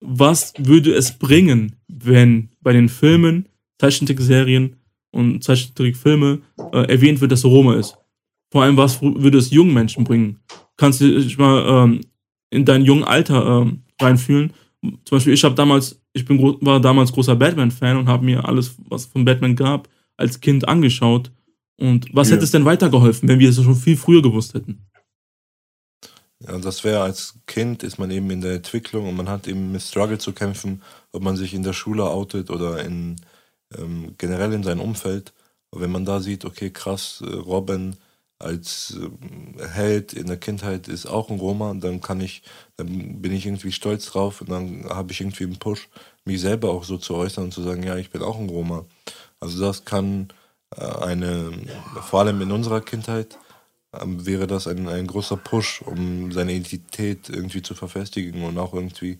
was 0.00 0.54
würde 0.56 0.94
es 0.94 1.18
bringen, 1.18 1.76
wenn 1.88 2.48
bei 2.60 2.72
den 2.72 2.88
Filmen, 2.88 3.48
Zeichentrickserien 3.78 4.76
und 5.10 5.42
Zeichentrickfilme 5.42 6.40
äh, 6.72 6.92
erwähnt 6.92 7.20
wird, 7.20 7.32
dass 7.32 7.44
Roma 7.44 7.74
ist? 7.74 7.98
Vor 8.50 8.62
allem, 8.62 8.76
was 8.76 9.02
würde 9.02 9.38
es 9.38 9.50
jungen 9.50 9.74
Menschen 9.74 10.04
bringen? 10.04 10.38
Kannst 10.76 11.00
du 11.00 11.20
dich 11.20 11.38
mal 11.38 11.84
ähm, 11.84 12.00
in 12.50 12.64
dein 12.64 12.84
jungen 12.84 13.04
Alter 13.04 13.62
ähm, 13.62 13.82
reinfühlen? 14.00 14.52
Zum 15.04 15.16
Beispiel, 15.16 15.32
ich 15.32 15.42
habe 15.42 15.54
damals, 15.54 16.00
ich 16.12 16.24
bin 16.24 16.40
war 16.60 16.80
damals 16.80 17.12
großer 17.12 17.34
Batman-Fan 17.34 17.96
und 17.96 18.08
habe 18.08 18.24
mir 18.24 18.46
alles, 18.46 18.76
was 18.88 19.06
von 19.06 19.24
Batman 19.24 19.56
gab, 19.56 19.88
als 20.16 20.40
Kind 20.40 20.68
angeschaut. 20.68 21.30
Und 21.78 22.14
was 22.14 22.28
ja. 22.28 22.34
hätte 22.34 22.44
es 22.44 22.50
denn 22.50 22.64
weitergeholfen, 22.64 23.28
wenn 23.28 23.38
wir 23.38 23.48
es 23.48 23.56
schon 23.56 23.74
viel 23.74 23.96
früher 23.96 24.22
gewusst 24.22 24.54
hätten? 24.54 24.86
Ja, 26.40 26.58
das 26.58 26.82
wäre 26.82 27.02
als 27.02 27.38
Kind, 27.46 27.82
ist 27.82 27.98
man 27.98 28.10
eben 28.10 28.30
in 28.30 28.40
der 28.40 28.54
Entwicklung 28.54 29.08
und 29.08 29.16
man 29.16 29.28
hat 29.28 29.46
eben 29.46 29.70
mit 29.70 29.82
Struggle 29.82 30.18
zu 30.18 30.32
kämpfen, 30.32 30.82
ob 31.12 31.22
man 31.22 31.36
sich 31.36 31.54
in 31.54 31.62
der 31.62 31.72
Schule 31.72 32.04
outet 32.04 32.50
oder 32.50 32.84
in, 32.84 33.16
ähm, 33.76 34.14
generell 34.18 34.52
in 34.52 34.64
seinem 34.64 34.80
Umfeld. 34.80 35.32
Und 35.70 35.80
wenn 35.80 35.92
man 35.92 36.04
da 36.04 36.20
sieht, 36.20 36.44
okay, 36.44 36.70
krass, 36.70 37.22
äh, 37.24 37.32
Robin 37.32 37.96
als 38.38 38.98
äh, 38.98 39.68
Held 39.68 40.12
in 40.12 40.26
der 40.26 40.36
Kindheit 40.36 40.88
ist 40.88 41.06
auch 41.06 41.30
ein 41.30 41.38
Roma, 41.38 41.74
dann 41.74 42.00
kann 42.00 42.20
ich, 42.20 42.42
dann 42.76 43.22
bin 43.22 43.32
ich 43.32 43.46
irgendwie 43.46 43.72
stolz 43.72 44.06
drauf 44.06 44.40
und 44.40 44.50
dann 44.50 44.84
habe 44.88 45.12
ich 45.12 45.20
irgendwie 45.20 45.44
einen 45.44 45.58
Push, 45.58 45.88
mich 46.24 46.40
selber 46.40 46.70
auch 46.70 46.84
so 46.84 46.98
zu 46.98 47.14
äußern 47.14 47.44
und 47.44 47.52
zu 47.52 47.62
sagen, 47.62 47.82
ja, 47.82 47.96
ich 47.96 48.10
bin 48.10 48.22
auch 48.22 48.38
ein 48.38 48.48
Roma. 48.48 48.86
Also 49.40 49.60
das 49.64 49.84
kann 49.84 50.28
äh, 50.76 50.84
eine, 50.84 51.52
vor 52.02 52.20
allem 52.20 52.40
in 52.42 52.52
unserer 52.52 52.80
Kindheit, 52.80 53.38
ähm, 54.00 54.24
wäre 54.26 54.46
das 54.46 54.66
ein, 54.66 54.88
ein 54.88 55.06
großer 55.06 55.36
Push, 55.36 55.82
um 55.82 56.32
seine 56.32 56.52
Identität 56.52 57.28
irgendwie 57.28 57.62
zu 57.62 57.74
verfestigen 57.74 58.44
und 58.44 58.58
auch 58.58 58.74
irgendwie 58.74 59.18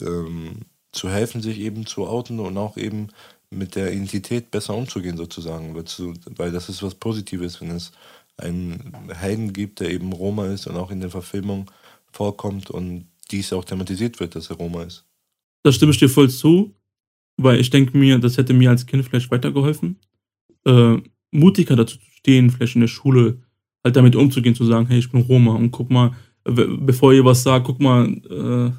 ähm, 0.00 0.62
zu 0.92 1.08
helfen, 1.08 1.42
sich 1.42 1.58
eben 1.60 1.86
zu 1.86 2.06
outen 2.06 2.40
und 2.40 2.58
auch 2.58 2.76
eben 2.76 3.08
mit 3.50 3.74
der 3.76 3.92
Identität 3.92 4.50
besser 4.50 4.74
umzugehen 4.74 5.16
sozusagen, 5.16 5.74
weil 5.74 6.52
das 6.52 6.68
ist 6.68 6.82
was 6.82 6.94
Positives, 6.94 7.60
wenn 7.60 7.70
es 7.70 7.92
einen 8.36 9.10
Helden 9.12 9.52
gibt, 9.52 9.80
der 9.80 9.90
eben 9.90 10.12
Roma 10.12 10.46
ist 10.46 10.66
und 10.66 10.76
auch 10.76 10.90
in 10.90 11.00
der 11.00 11.10
Verfilmung 11.10 11.70
vorkommt 12.12 12.70
und 12.70 13.08
dies 13.30 13.52
auch 13.52 13.64
thematisiert 13.64 14.20
wird, 14.20 14.34
dass 14.34 14.50
er 14.50 14.56
Roma 14.56 14.84
ist. 14.84 15.04
Da 15.62 15.72
stimme 15.72 15.92
ich 15.92 15.98
dir 15.98 16.08
voll 16.08 16.30
zu, 16.30 16.74
weil 17.36 17.60
ich 17.60 17.70
denke 17.70 17.96
mir, 17.96 18.18
das 18.18 18.36
hätte 18.36 18.52
mir 18.52 18.70
als 18.70 18.86
Kind 18.86 19.04
vielleicht 19.04 19.30
weitergeholfen, 19.30 19.98
äh, 20.66 20.96
mutiger 21.30 21.76
dazu 21.76 21.98
zu 21.98 22.10
stehen, 22.10 22.50
vielleicht 22.50 22.74
in 22.74 22.82
der 22.82 22.88
Schule 22.88 23.42
halt 23.84 23.96
damit 23.96 24.16
umzugehen, 24.16 24.54
zu 24.54 24.64
sagen, 24.64 24.86
hey, 24.86 24.98
ich 24.98 25.10
bin 25.10 25.22
Roma 25.22 25.54
und 25.54 25.70
guck 25.70 25.90
mal, 25.90 26.12
bevor 26.44 27.12
ihr 27.12 27.24
was 27.24 27.42
sagt, 27.42 27.66
guck 27.66 27.80
mal, 27.80 28.08
äh, 28.30 28.72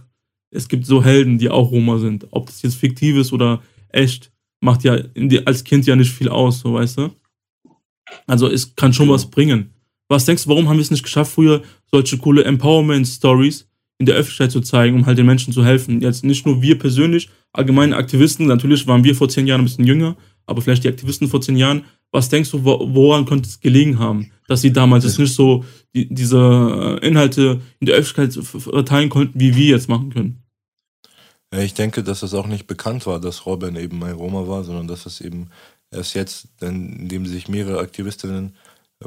es 0.56 0.68
gibt 0.68 0.86
so 0.86 1.04
Helden, 1.04 1.38
die 1.38 1.50
auch 1.50 1.72
Roma 1.72 1.98
sind. 1.98 2.28
Ob 2.32 2.46
das 2.46 2.62
jetzt 2.62 2.76
fiktiv 2.76 3.18
ist 3.18 3.34
oder 3.34 3.62
echt, 3.90 4.32
macht 4.62 4.84
ja 4.84 4.98
als 5.46 5.64
Kind 5.64 5.86
ja 5.86 5.96
nicht 5.96 6.12
viel 6.12 6.30
aus, 6.30 6.60
so 6.60 6.74
weißt 6.74 7.00
du. 7.00 7.10
Also 8.28 8.48
es 8.48 8.76
kann 8.76 8.94
schon 8.94 9.10
was 9.10 9.30
bringen. 9.30 9.72
Was 10.08 10.26
denkst 10.26 10.44
du, 10.44 10.50
warum 10.50 10.70
haben 10.70 10.78
wir 10.78 10.84
es 10.84 10.92
nicht 10.92 11.04
geschafft, 11.04 11.34
früher 11.34 11.64
solche 11.90 12.18
coole 12.18 12.44
Empowerment-Stories 12.44 13.68
in 14.00 14.06
der 14.06 14.16
Öffentlichkeit 14.16 14.52
zu 14.52 14.62
zeigen, 14.62 14.96
um 14.96 15.06
halt 15.06 15.18
den 15.18 15.26
Menschen 15.26 15.54
zu 15.54 15.64
helfen? 15.64 16.02
Jetzt 16.02 16.24
nicht 16.24 16.46
nur 16.46 16.62
wir 16.62 16.78
persönlich, 16.78 17.30
allgemeine 17.52 17.96
Aktivisten, 17.96 18.48
natürlich 18.48 18.88
waren 18.88 19.04
wir 19.04 19.16
vor 19.16 19.30
zehn 19.30 19.48
Jahren 19.48 19.62
ein 19.62 19.66
bisschen 19.66 19.88
jünger, 19.88 20.16
aber 20.46 20.62
vielleicht 20.62 20.84
die 20.84 20.90
Aktivisten 20.90 21.28
vor 21.28 21.42
zehn 21.42 21.58
Jahren. 21.58 21.86
Was 22.12 22.30
denkst 22.30 22.52
du, 22.52 22.64
woran 22.64 23.26
könnte 23.26 23.50
es 23.50 23.60
gelegen 23.60 23.98
haben, 23.98 24.32
dass 24.48 24.62
sie 24.62 24.72
damals 24.72 25.04
jetzt 25.04 25.20
nicht 25.20 25.34
so 25.34 25.66
die, 25.96 26.14
diese 26.14 27.00
äh, 27.02 27.08
Inhalte 27.08 27.62
in 27.80 27.88
der 27.88 27.96
Öffentlichkeit 27.96 28.46
verteilen 28.46 29.10
konnten, 29.10 29.40
wie 29.40 29.56
wir 29.56 29.66
jetzt 29.66 29.90
machen 29.90 30.12
können? 30.12 30.44
Ich 31.62 31.74
denke, 31.74 32.04
dass 32.04 32.24
es 32.24 32.34
auch 32.34 32.48
nicht 32.48 32.66
bekannt 32.66 33.06
war, 33.06 33.20
dass 33.20 33.46
Robin 33.46 33.76
eben 33.76 34.04
ein 34.04 34.16
Roma 34.16 34.48
war, 34.48 34.64
sondern 34.64 34.88
dass 34.88 35.06
es 35.06 35.22
eben 35.22 35.50
erst 35.92 36.16
jetzt, 36.16 36.48
indem 36.62 37.26
sich 37.26 37.48
mehrere 37.48 37.80
Aktivistinnen, 37.80 38.56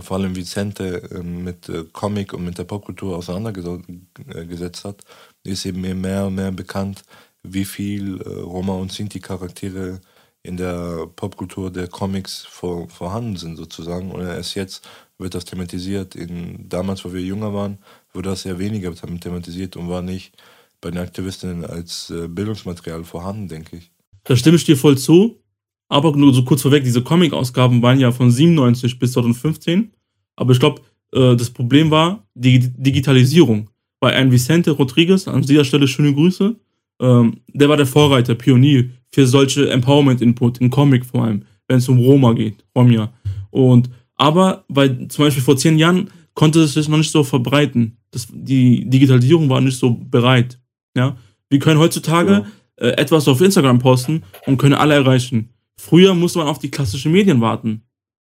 vor 0.00 0.18
allem 0.18 0.36
Vicente, 0.36 1.08
ähm, 1.12 1.44
mit 1.44 1.68
äh, 1.68 1.84
Comic 1.92 2.32
und 2.32 2.44
mit 2.44 2.58
der 2.58 2.64
Popkultur 2.64 3.16
auseinandergesetzt 3.16 4.84
hat, 4.84 5.02
ist 5.44 5.66
eben 5.66 5.80
mehr 6.00 6.26
und 6.26 6.34
mehr 6.34 6.52
bekannt, 6.52 7.02
wie 7.42 7.64
viel 7.64 8.20
äh, 8.20 8.28
Roma 8.28 8.74
und 8.74 8.92
Sinti-Charaktere 8.92 10.00
in 10.42 10.56
der 10.56 11.08
Popkultur 11.16 11.72
der 11.72 11.88
Comics 11.88 12.44
vor, 12.44 12.88
vorhanden 12.88 13.36
sind 13.36 13.56
sozusagen. 13.56 14.12
Und 14.12 14.20
erst 14.22 14.54
jetzt 14.54 14.88
wird 15.18 15.34
das 15.34 15.44
thematisiert. 15.44 16.14
In, 16.14 16.68
damals, 16.68 17.04
wo 17.04 17.12
wir 17.12 17.20
jünger 17.20 17.52
waren, 17.52 17.78
wurde 18.12 18.30
das 18.30 18.42
sehr 18.42 18.58
weniger 18.58 18.94
thematisiert 18.94 19.76
und 19.76 19.88
war 19.88 20.02
nicht 20.02 20.34
bei 20.80 20.90
den 20.90 21.00
Aktivistinnen 21.00 21.64
als 21.64 22.10
äh, 22.10 22.28
Bildungsmaterial 22.28 23.04
vorhanden, 23.04 23.48
denke 23.48 23.76
ich. 23.76 23.90
Da 24.24 24.36
stimme 24.36 24.56
ich 24.56 24.64
dir 24.64 24.76
voll 24.76 24.98
zu. 24.98 25.40
Aber 25.88 26.16
nur 26.16 26.34
so 26.34 26.44
kurz 26.44 26.62
vorweg, 26.62 26.84
diese 26.84 27.02
Comic-Ausgaben 27.02 27.80
waren 27.82 28.00
ja 28.00 28.10
von 28.10 28.30
97 28.30 28.98
bis 28.98 29.12
2015. 29.12 29.92
Aber 30.34 30.52
ich 30.52 30.60
glaube, 30.60 30.82
äh, 31.12 31.36
das 31.36 31.50
Problem 31.50 31.90
war 31.90 32.26
die 32.34 32.58
Digitalisierung. 32.58 33.70
Bei 34.00 34.14
ein 34.14 34.30
Vicente 34.30 34.72
Rodriguez, 34.72 35.28
an 35.28 35.42
dieser 35.42 35.64
Stelle 35.64 35.88
schöne 35.88 36.12
Grüße, 36.12 36.56
ähm, 37.00 37.40
der 37.48 37.68
war 37.68 37.76
der 37.76 37.86
Vorreiter, 37.86 38.34
Pionier 38.34 38.90
für 39.12 39.26
solche 39.26 39.70
Empowerment-Input, 39.70 40.58
im 40.58 40.70
Comic 40.70 41.04
vor 41.04 41.24
allem, 41.24 41.44
wenn 41.68 41.78
es 41.78 41.88
um 41.88 41.98
Roma 41.98 42.32
geht, 42.32 42.64
Romja. 42.74 43.12
Und 43.50 43.90
aber 44.16 44.64
weil 44.68 45.08
zum 45.08 45.24
Beispiel 45.24 45.42
vor 45.42 45.56
zehn 45.56 45.78
Jahren 45.78 46.10
konnte 46.34 46.60
es 46.60 46.74
sich 46.74 46.88
noch 46.88 46.98
nicht 46.98 47.10
so 47.10 47.22
verbreiten. 47.22 47.98
Das, 48.10 48.26
die 48.30 48.88
Digitalisierung 48.88 49.48
war 49.48 49.60
nicht 49.60 49.78
so 49.78 49.90
bereit. 49.90 50.58
Ja? 50.96 51.16
Wir 51.48 51.58
können 51.58 51.80
heutzutage 51.80 52.46
ja. 52.78 52.86
äh, 52.86 52.90
etwas 52.92 53.28
auf 53.28 53.40
Instagram 53.40 53.78
posten 53.78 54.22
und 54.46 54.56
können 54.56 54.74
alle 54.74 54.94
erreichen. 54.94 55.50
Früher 55.78 56.14
musste 56.14 56.38
man 56.38 56.48
auf 56.48 56.58
die 56.58 56.70
klassischen 56.70 57.12
Medien 57.12 57.40
warten. 57.40 57.82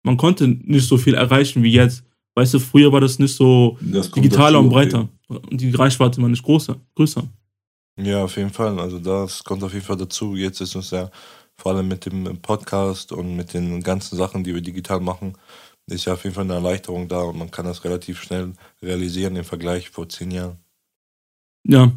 Man 0.04 0.18
konnte 0.18 0.48
nicht 0.48 0.88
so 0.88 0.98
viel 0.98 1.16
erreichen 1.16 1.64
wie 1.64 1.72
jetzt. 1.72 2.04
Weißt 2.36 2.54
du, 2.54 2.60
früher 2.60 2.92
war 2.92 3.02
das 3.02 3.20
nicht 3.20 3.36
so 3.36 3.78
digitaler 3.82 4.60
und 4.60 4.70
breiter. 4.70 5.10
Okay. 5.28 5.48
Und 5.50 5.62
die 5.62 5.72
Reichweite 5.72 6.22
war 6.22 6.30
nicht 6.30 6.44
größer. 6.44 6.80
größer. 6.96 7.28
Ja, 7.98 8.24
auf 8.24 8.38
jeden 8.38 8.52
Fall. 8.52 8.80
Also 8.80 9.00
das 9.00 9.44
kommt 9.44 9.64
auf 9.64 9.74
jeden 9.74 9.86
Fall 9.86 9.98
dazu. 9.98 10.36
Jetzt 10.36 10.62
ist 10.62 10.76
uns 10.76 10.92
ja 10.92 11.12
vor 11.58 11.74
allem 11.74 11.88
mit 11.88 12.06
dem 12.06 12.42
Podcast 12.42 13.12
und 13.12 13.36
mit 13.36 13.54
den 13.54 13.82
ganzen 13.84 14.18
Sachen, 14.18 14.44
die 14.44 14.54
wir 14.54 14.62
digital 14.62 15.00
machen, 15.00 15.38
ist 15.88 16.06
ja 16.06 16.14
auf 16.14 16.24
jeden 16.24 16.36
Fall 16.36 16.46
eine 16.46 16.54
Erleichterung 16.54 17.08
da 17.08 17.22
und 17.22 17.38
man 17.38 17.52
kann 17.52 17.66
das 17.66 17.84
relativ 17.84 18.22
schnell 18.22 18.54
realisieren 18.82 19.36
im 19.36 19.44
Vergleich 19.44 19.90
vor 19.90 20.08
zehn 20.08 20.32
Jahren. 20.32 20.58
Ja. 21.64 21.92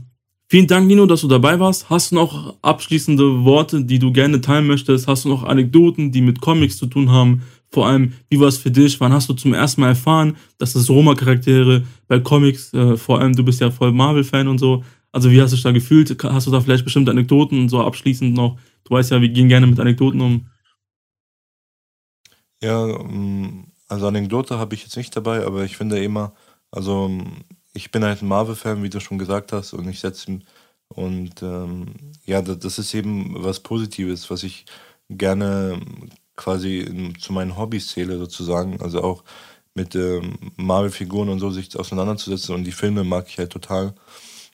Vielen 0.47 0.67
Dank, 0.67 0.87
Nino, 0.87 1.07
dass 1.07 1.23
du 1.23 1.29
dabei 1.29 1.59
warst. 1.59 1.89
Hast 1.89 2.11
du 2.11 2.17
noch 2.17 2.57
abschließende 2.63 3.45
Worte, 3.45 3.85
die 3.85 3.99
du 3.99 4.13
gerne 4.13 4.41
teilen 4.41 4.67
möchtest? 4.67 5.09
Hast 5.09 5.25
du 5.25 5.31
noch 5.31 5.43
Anekdoten, 5.43 6.13
die 6.13 6.21
mit 6.21 6.41
Comics 6.41 6.77
zu 6.77 6.87
tun 6.87 7.11
haben? 7.11 7.43
Vor 7.71 7.87
allem, 7.87 8.13
wie 8.29 8.39
war 8.39 8.49
es 8.49 8.59
für 8.59 8.71
dich? 8.71 9.01
Wann 9.01 9.13
hast 9.13 9.29
du 9.29 9.33
zum 9.33 9.55
ersten 9.55 9.81
Mal 9.81 9.89
erfahren, 9.89 10.37
dass 10.59 10.75
es 10.75 10.89
Roma-Charaktere 10.91 11.85
bei 12.07 12.21
Comics, 12.21 12.73
äh, 12.75 12.97
vor 12.97 13.21
allem 13.21 13.33
du 13.33 13.43
bist 13.43 13.61
ja 13.61 13.71
voll 13.71 13.91
Marvel-Fan 13.91 14.47
und 14.47 14.59
so, 14.59 14.85
also 15.11 15.31
wie 15.31 15.41
hast 15.41 15.53
du 15.53 15.57
dich 15.57 15.63
da 15.63 15.73
gefühlt? 15.73 16.23
Hast 16.25 16.47
du 16.47 16.51
da 16.51 16.61
vielleicht 16.61 16.85
bestimmte 16.85 17.11
Anekdoten 17.11 17.59
und 17.59 17.69
so 17.69 17.81
abschließend 17.81 18.35
noch? 18.35 18.59
Du 18.85 18.95
weißt 18.95 19.13
ja, 19.13 19.21
wir 19.21 19.29
gehen 19.29 19.49
gerne 19.49 19.67
mit 19.67 19.81
Anekdoten 19.81 20.21
um. 20.21 20.47
Ja, 22.63 22.87
ähm, 22.87 23.73
also 23.89 24.09
Anekdote 24.09 24.59
habe 24.59 24.75
ich 24.75 24.83
jetzt 24.83 24.97
nicht 24.97 25.15
dabei, 25.17 25.47
aber 25.47 25.65
ich 25.65 25.77
finde 25.77 26.03
immer, 26.03 26.35
also 26.71 27.11
ich 27.75 27.91
bin 27.91 28.05
halt 28.05 28.23
ein 28.23 28.29
Marvel-Fan, 28.29 28.83
wie 28.83 28.91
du 28.91 29.01
schon 29.01 29.19
gesagt 29.19 29.53
hast, 29.53 29.75
und 29.75 29.89
ich 29.89 30.01
setze 30.01 30.41
Und 30.89 31.43
ähm, 31.43 31.87
ja, 32.27 32.43
das 32.43 32.79
ist 32.79 32.95
eben 32.95 33.35
was 33.45 33.61
Positives, 33.61 34.31
was 34.31 34.43
ich 34.45 34.67
gerne 35.11 35.81
quasi 36.37 36.81
in, 36.81 37.19
zu 37.19 37.33
meinen 37.33 37.57
Hobbys 37.59 37.89
zähle 37.89 38.19
sozusagen. 38.19 38.81
Also 38.83 39.03
auch 39.03 39.25
mit 39.75 39.95
ähm, 39.97 40.53
Marvel-Figuren 40.57 41.29
und 41.29 41.41
so 41.41 41.51
sich 41.51 41.77
auseinanderzusetzen 41.79 42.55
und 42.55 42.65
die 42.65 42.73
Filme 42.73 43.05
mag 43.05 43.27
ich 43.29 43.39
halt 43.39 43.51
total. 43.53 43.95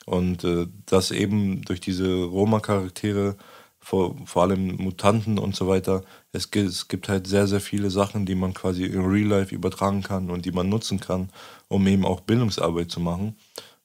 Und 0.05 0.43
äh, 0.43 0.67
das 0.87 1.11
eben 1.11 1.61
durch 1.63 1.79
diese 1.81 2.23
Roma-Charaktere, 2.25 3.37
vor, 3.81 4.15
vor 4.25 4.43
allem 4.43 4.75
Mutanten 4.77 5.39
und 5.39 5.55
so 5.55 5.67
weiter, 5.67 6.03
es 6.31 6.51
gibt, 6.51 6.69
es 6.69 6.87
gibt 6.87 7.09
halt 7.09 7.27
sehr, 7.27 7.47
sehr 7.47 7.59
viele 7.59 7.89
Sachen, 7.89 8.25
die 8.25 8.35
man 8.35 8.53
quasi 8.53 8.85
in 8.85 9.01
Real 9.01 9.27
Life 9.27 9.53
übertragen 9.53 10.03
kann 10.03 10.29
und 10.29 10.45
die 10.45 10.51
man 10.51 10.69
nutzen 10.69 10.99
kann, 10.99 11.29
um 11.67 11.85
eben 11.87 12.05
auch 12.05 12.21
Bildungsarbeit 12.21 12.91
zu 12.91 12.99
machen. 12.99 13.35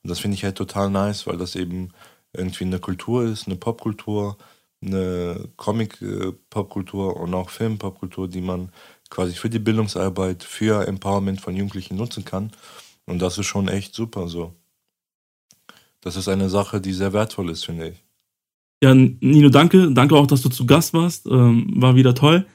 Und 0.02 0.10
das 0.10 0.20
finde 0.20 0.36
ich 0.36 0.44
halt 0.44 0.56
total 0.56 0.90
nice, 0.90 1.26
weil 1.26 1.38
das 1.38 1.56
eben 1.56 1.90
irgendwie 2.32 2.64
eine 2.64 2.78
Kultur 2.78 3.24
ist, 3.24 3.46
eine 3.46 3.56
Popkultur, 3.56 4.36
eine 4.82 5.48
Comic-Popkultur 5.56 7.16
und 7.16 7.34
auch 7.34 7.50
Film-Popkultur, 7.50 8.28
die 8.28 8.42
man 8.42 8.70
quasi 9.10 9.34
für 9.34 9.50
die 9.50 9.58
Bildungsarbeit, 9.58 10.44
für 10.44 10.86
Empowerment 10.86 11.40
von 11.40 11.56
Jugendlichen 11.56 11.96
nutzen 11.96 12.24
kann. 12.24 12.52
Und 13.06 13.20
das 13.20 13.38
ist 13.38 13.46
schon 13.46 13.68
echt 13.68 13.94
super 13.94 14.28
so. 14.28 14.54
Das 16.00 16.16
ist 16.16 16.28
eine 16.28 16.50
Sache, 16.50 16.80
die 16.80 16.92
sehr 16.92 17.12
wertvoll 17.12 17.50
ist, 17.50 17.64
finde 17.64 17.88
ich. 17.90 18.05
Ja, 18.82 18.94
Nino, 18.94 19.48
danke. 19.48 19.90
Danke 19.90 20.16
auch, 20.16 20.26
dass 20.26 20.42
du 20.42 20.48
zu 20.48 20.66
Gast 20.66 20.92
warst. 20.92 21.26
Ähm, 21.26 21.66
war 21.76 21.96
wieder 21.96 22.14
toll. 22.14 22.46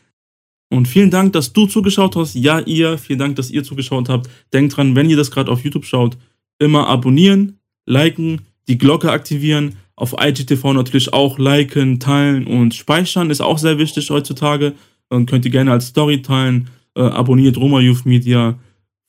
Und 0.70 0.88
vielen 0.88 1.12
Dank, 1.12 1.34
dass 1.34 1.52
du 1.52 1.66
zugeschaut 1.66 2.16
hast. 2.16 2.36
Ja, 2.36 2.60
ihr. 2.60 2.98
Vielen 2.98 3.20
Dank, 3.20 3.36
dass 3.36 3.52
ihr 3.52 3.64
zugeschaut 3.64 4.08
habt. 4.08 4.30
Denkt 4.54 4.78
dran, 4.78 4.96
wenn 4.96 5.10
ihr 5.10 5.18
das 5.18 5.32
gerade 5.32 5.52
auf 5.52 5.64
YouTube 5.64 5.86
schaut, 5.86 6.18
immer 6.60 6.88
abonnieren, 6.88 7.60
liken, 7.86 8.42
die 8.68 8.78
Glocke 8.78 9.12
aktivieren. 9.12 9.76
Auf 9.96 10.16
IGTV 10.20 10.74
natürlich 10.74 11.14
auch 11.14 11.38
liken, 11.38 12.00
teilen 12.00 12.48
und 12.48 12.74
speichern. 12.74 13.30
Ist 13.30 13.42
auch 13.42 13.58
sehr 13.58 13.78
wichtig 13.78 14.10
heutzutage. 14.10 14.74
Und 15.10 15.30
könnt 15.30 15.44
ihr 15.44 15.52
gerne 15.52 15.72
als 15.72 15.88
Story 15.88 16.22
teilen. 16.22 16.70
Äh, 16.96 17.02
abonniert 17.02 17.58
Roma 17.58 17.80
Youth 17.82 18.06
Media. 18.06 18.58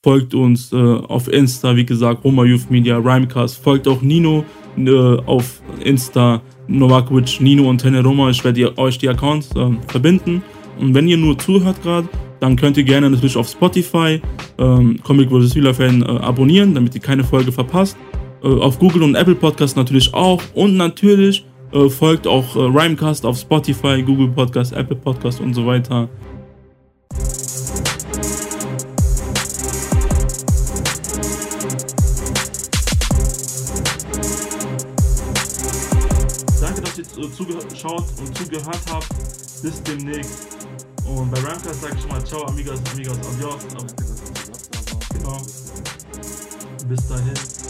Folgt 0.02 0.34
uns 0.34 0.72
äh, 0.72 0.76
auf 0.76 1.28
Insta, 1.28 1.76
wie 1.76 1.86
gesagt, 1.86 2.24
Roma 2.24 2.44
Youth 2.44 2.70
Media, 2.70 2.96
Rhymecast. 2.98 3.62
Folgt 3.62 3.86
auch 3.86 4.02
Nino 4.02 4.44
äh, 4.76 5.16
auf 5.26 5.62
Insta, 5.84 6.40
Novakovic, 6.68 7.40
Nino 7.40 7.68
und 7.68 7.78
Tene 7.78 8.02
Roma. 8.02 8.30
Ich 8.30 8.42
werde 8.44 8.76
euch 8.78 8.98
die 8.98 9.08
Accounts 9.08 9.50
äh, 9.56 9.70
verbinden. 9.88 10.42
Und 10.78 10.94
wenn 10.94 11.08
ihr 11.08 11.16
nur 11.16 11.38
zuhört 11.38 11.82
gerade, 11.82 12.08
dann 12.40 12.56
könnt 12.56 12.76
ihr 12.76 12.84
gerne 12.84 13.08
natürlich 13.08 13.36
auf 13.36 13.48
Spotify 13.48 14.20
ähm, 14.58 14.98
Comic 15.02 15.30
vs. 15.30 15.54
Real 15.56 15.74
Fan 15.74 16.02
äh, 16.02 16.06
abonnieren, 16.06 16.74
damit 16.74 16.94
ihr 16.94 17.00
keine 17.00 17.24
Folge 17.24 17.52
verpasst. 17.52 17.96
Äh, 18.42 18.48
auf 18.48 18.78
Google 18.78 19.02
und 19.04 19.14
Apple 19.14 19.34
Podcast 19.34 19.76
natürlich 19.76 20.12
auch. 20.12 20.42
Und 20.54 20.76
natürlich 20.76 21.44
äh, 21.72 21.88
folgt 21.88 22.26
auch 22.26 22.56
äh, 22.56 22.60
Rhymecast 22.60 23.24
auf 23.24 23.38
Spotify, 23.38 24.02
Google 24.02 24.28
Podcast, 24.28 24.72
Apple 24.72 24.96
Podcast 24.96 25.40
und 25.40 25.54
so 25.54 25.66
weiter. 25.66 26.08
Zugeschaut 37.82 38.04
und 38.18 38.36
zugehört 38.36 38.80
habt. 38.90 39.08
Bis 39.62 39.82
demnächst. 39.82 40.46
Und 41.06 41.30
bei 41.30 41.38
Rhymecast 41.40 41.80
sage 41.80 41.96
ich 41.98 42.08
mal 42.08 42.24
Ciao, 42.24 42.44
Amigas, 42.46 42.80
Amigas, 42.92 43.18
Adios. 43.18 43.62
Genau. 45.12 45.42
Bis 46.88 47.08
dahin. 47.08 47.61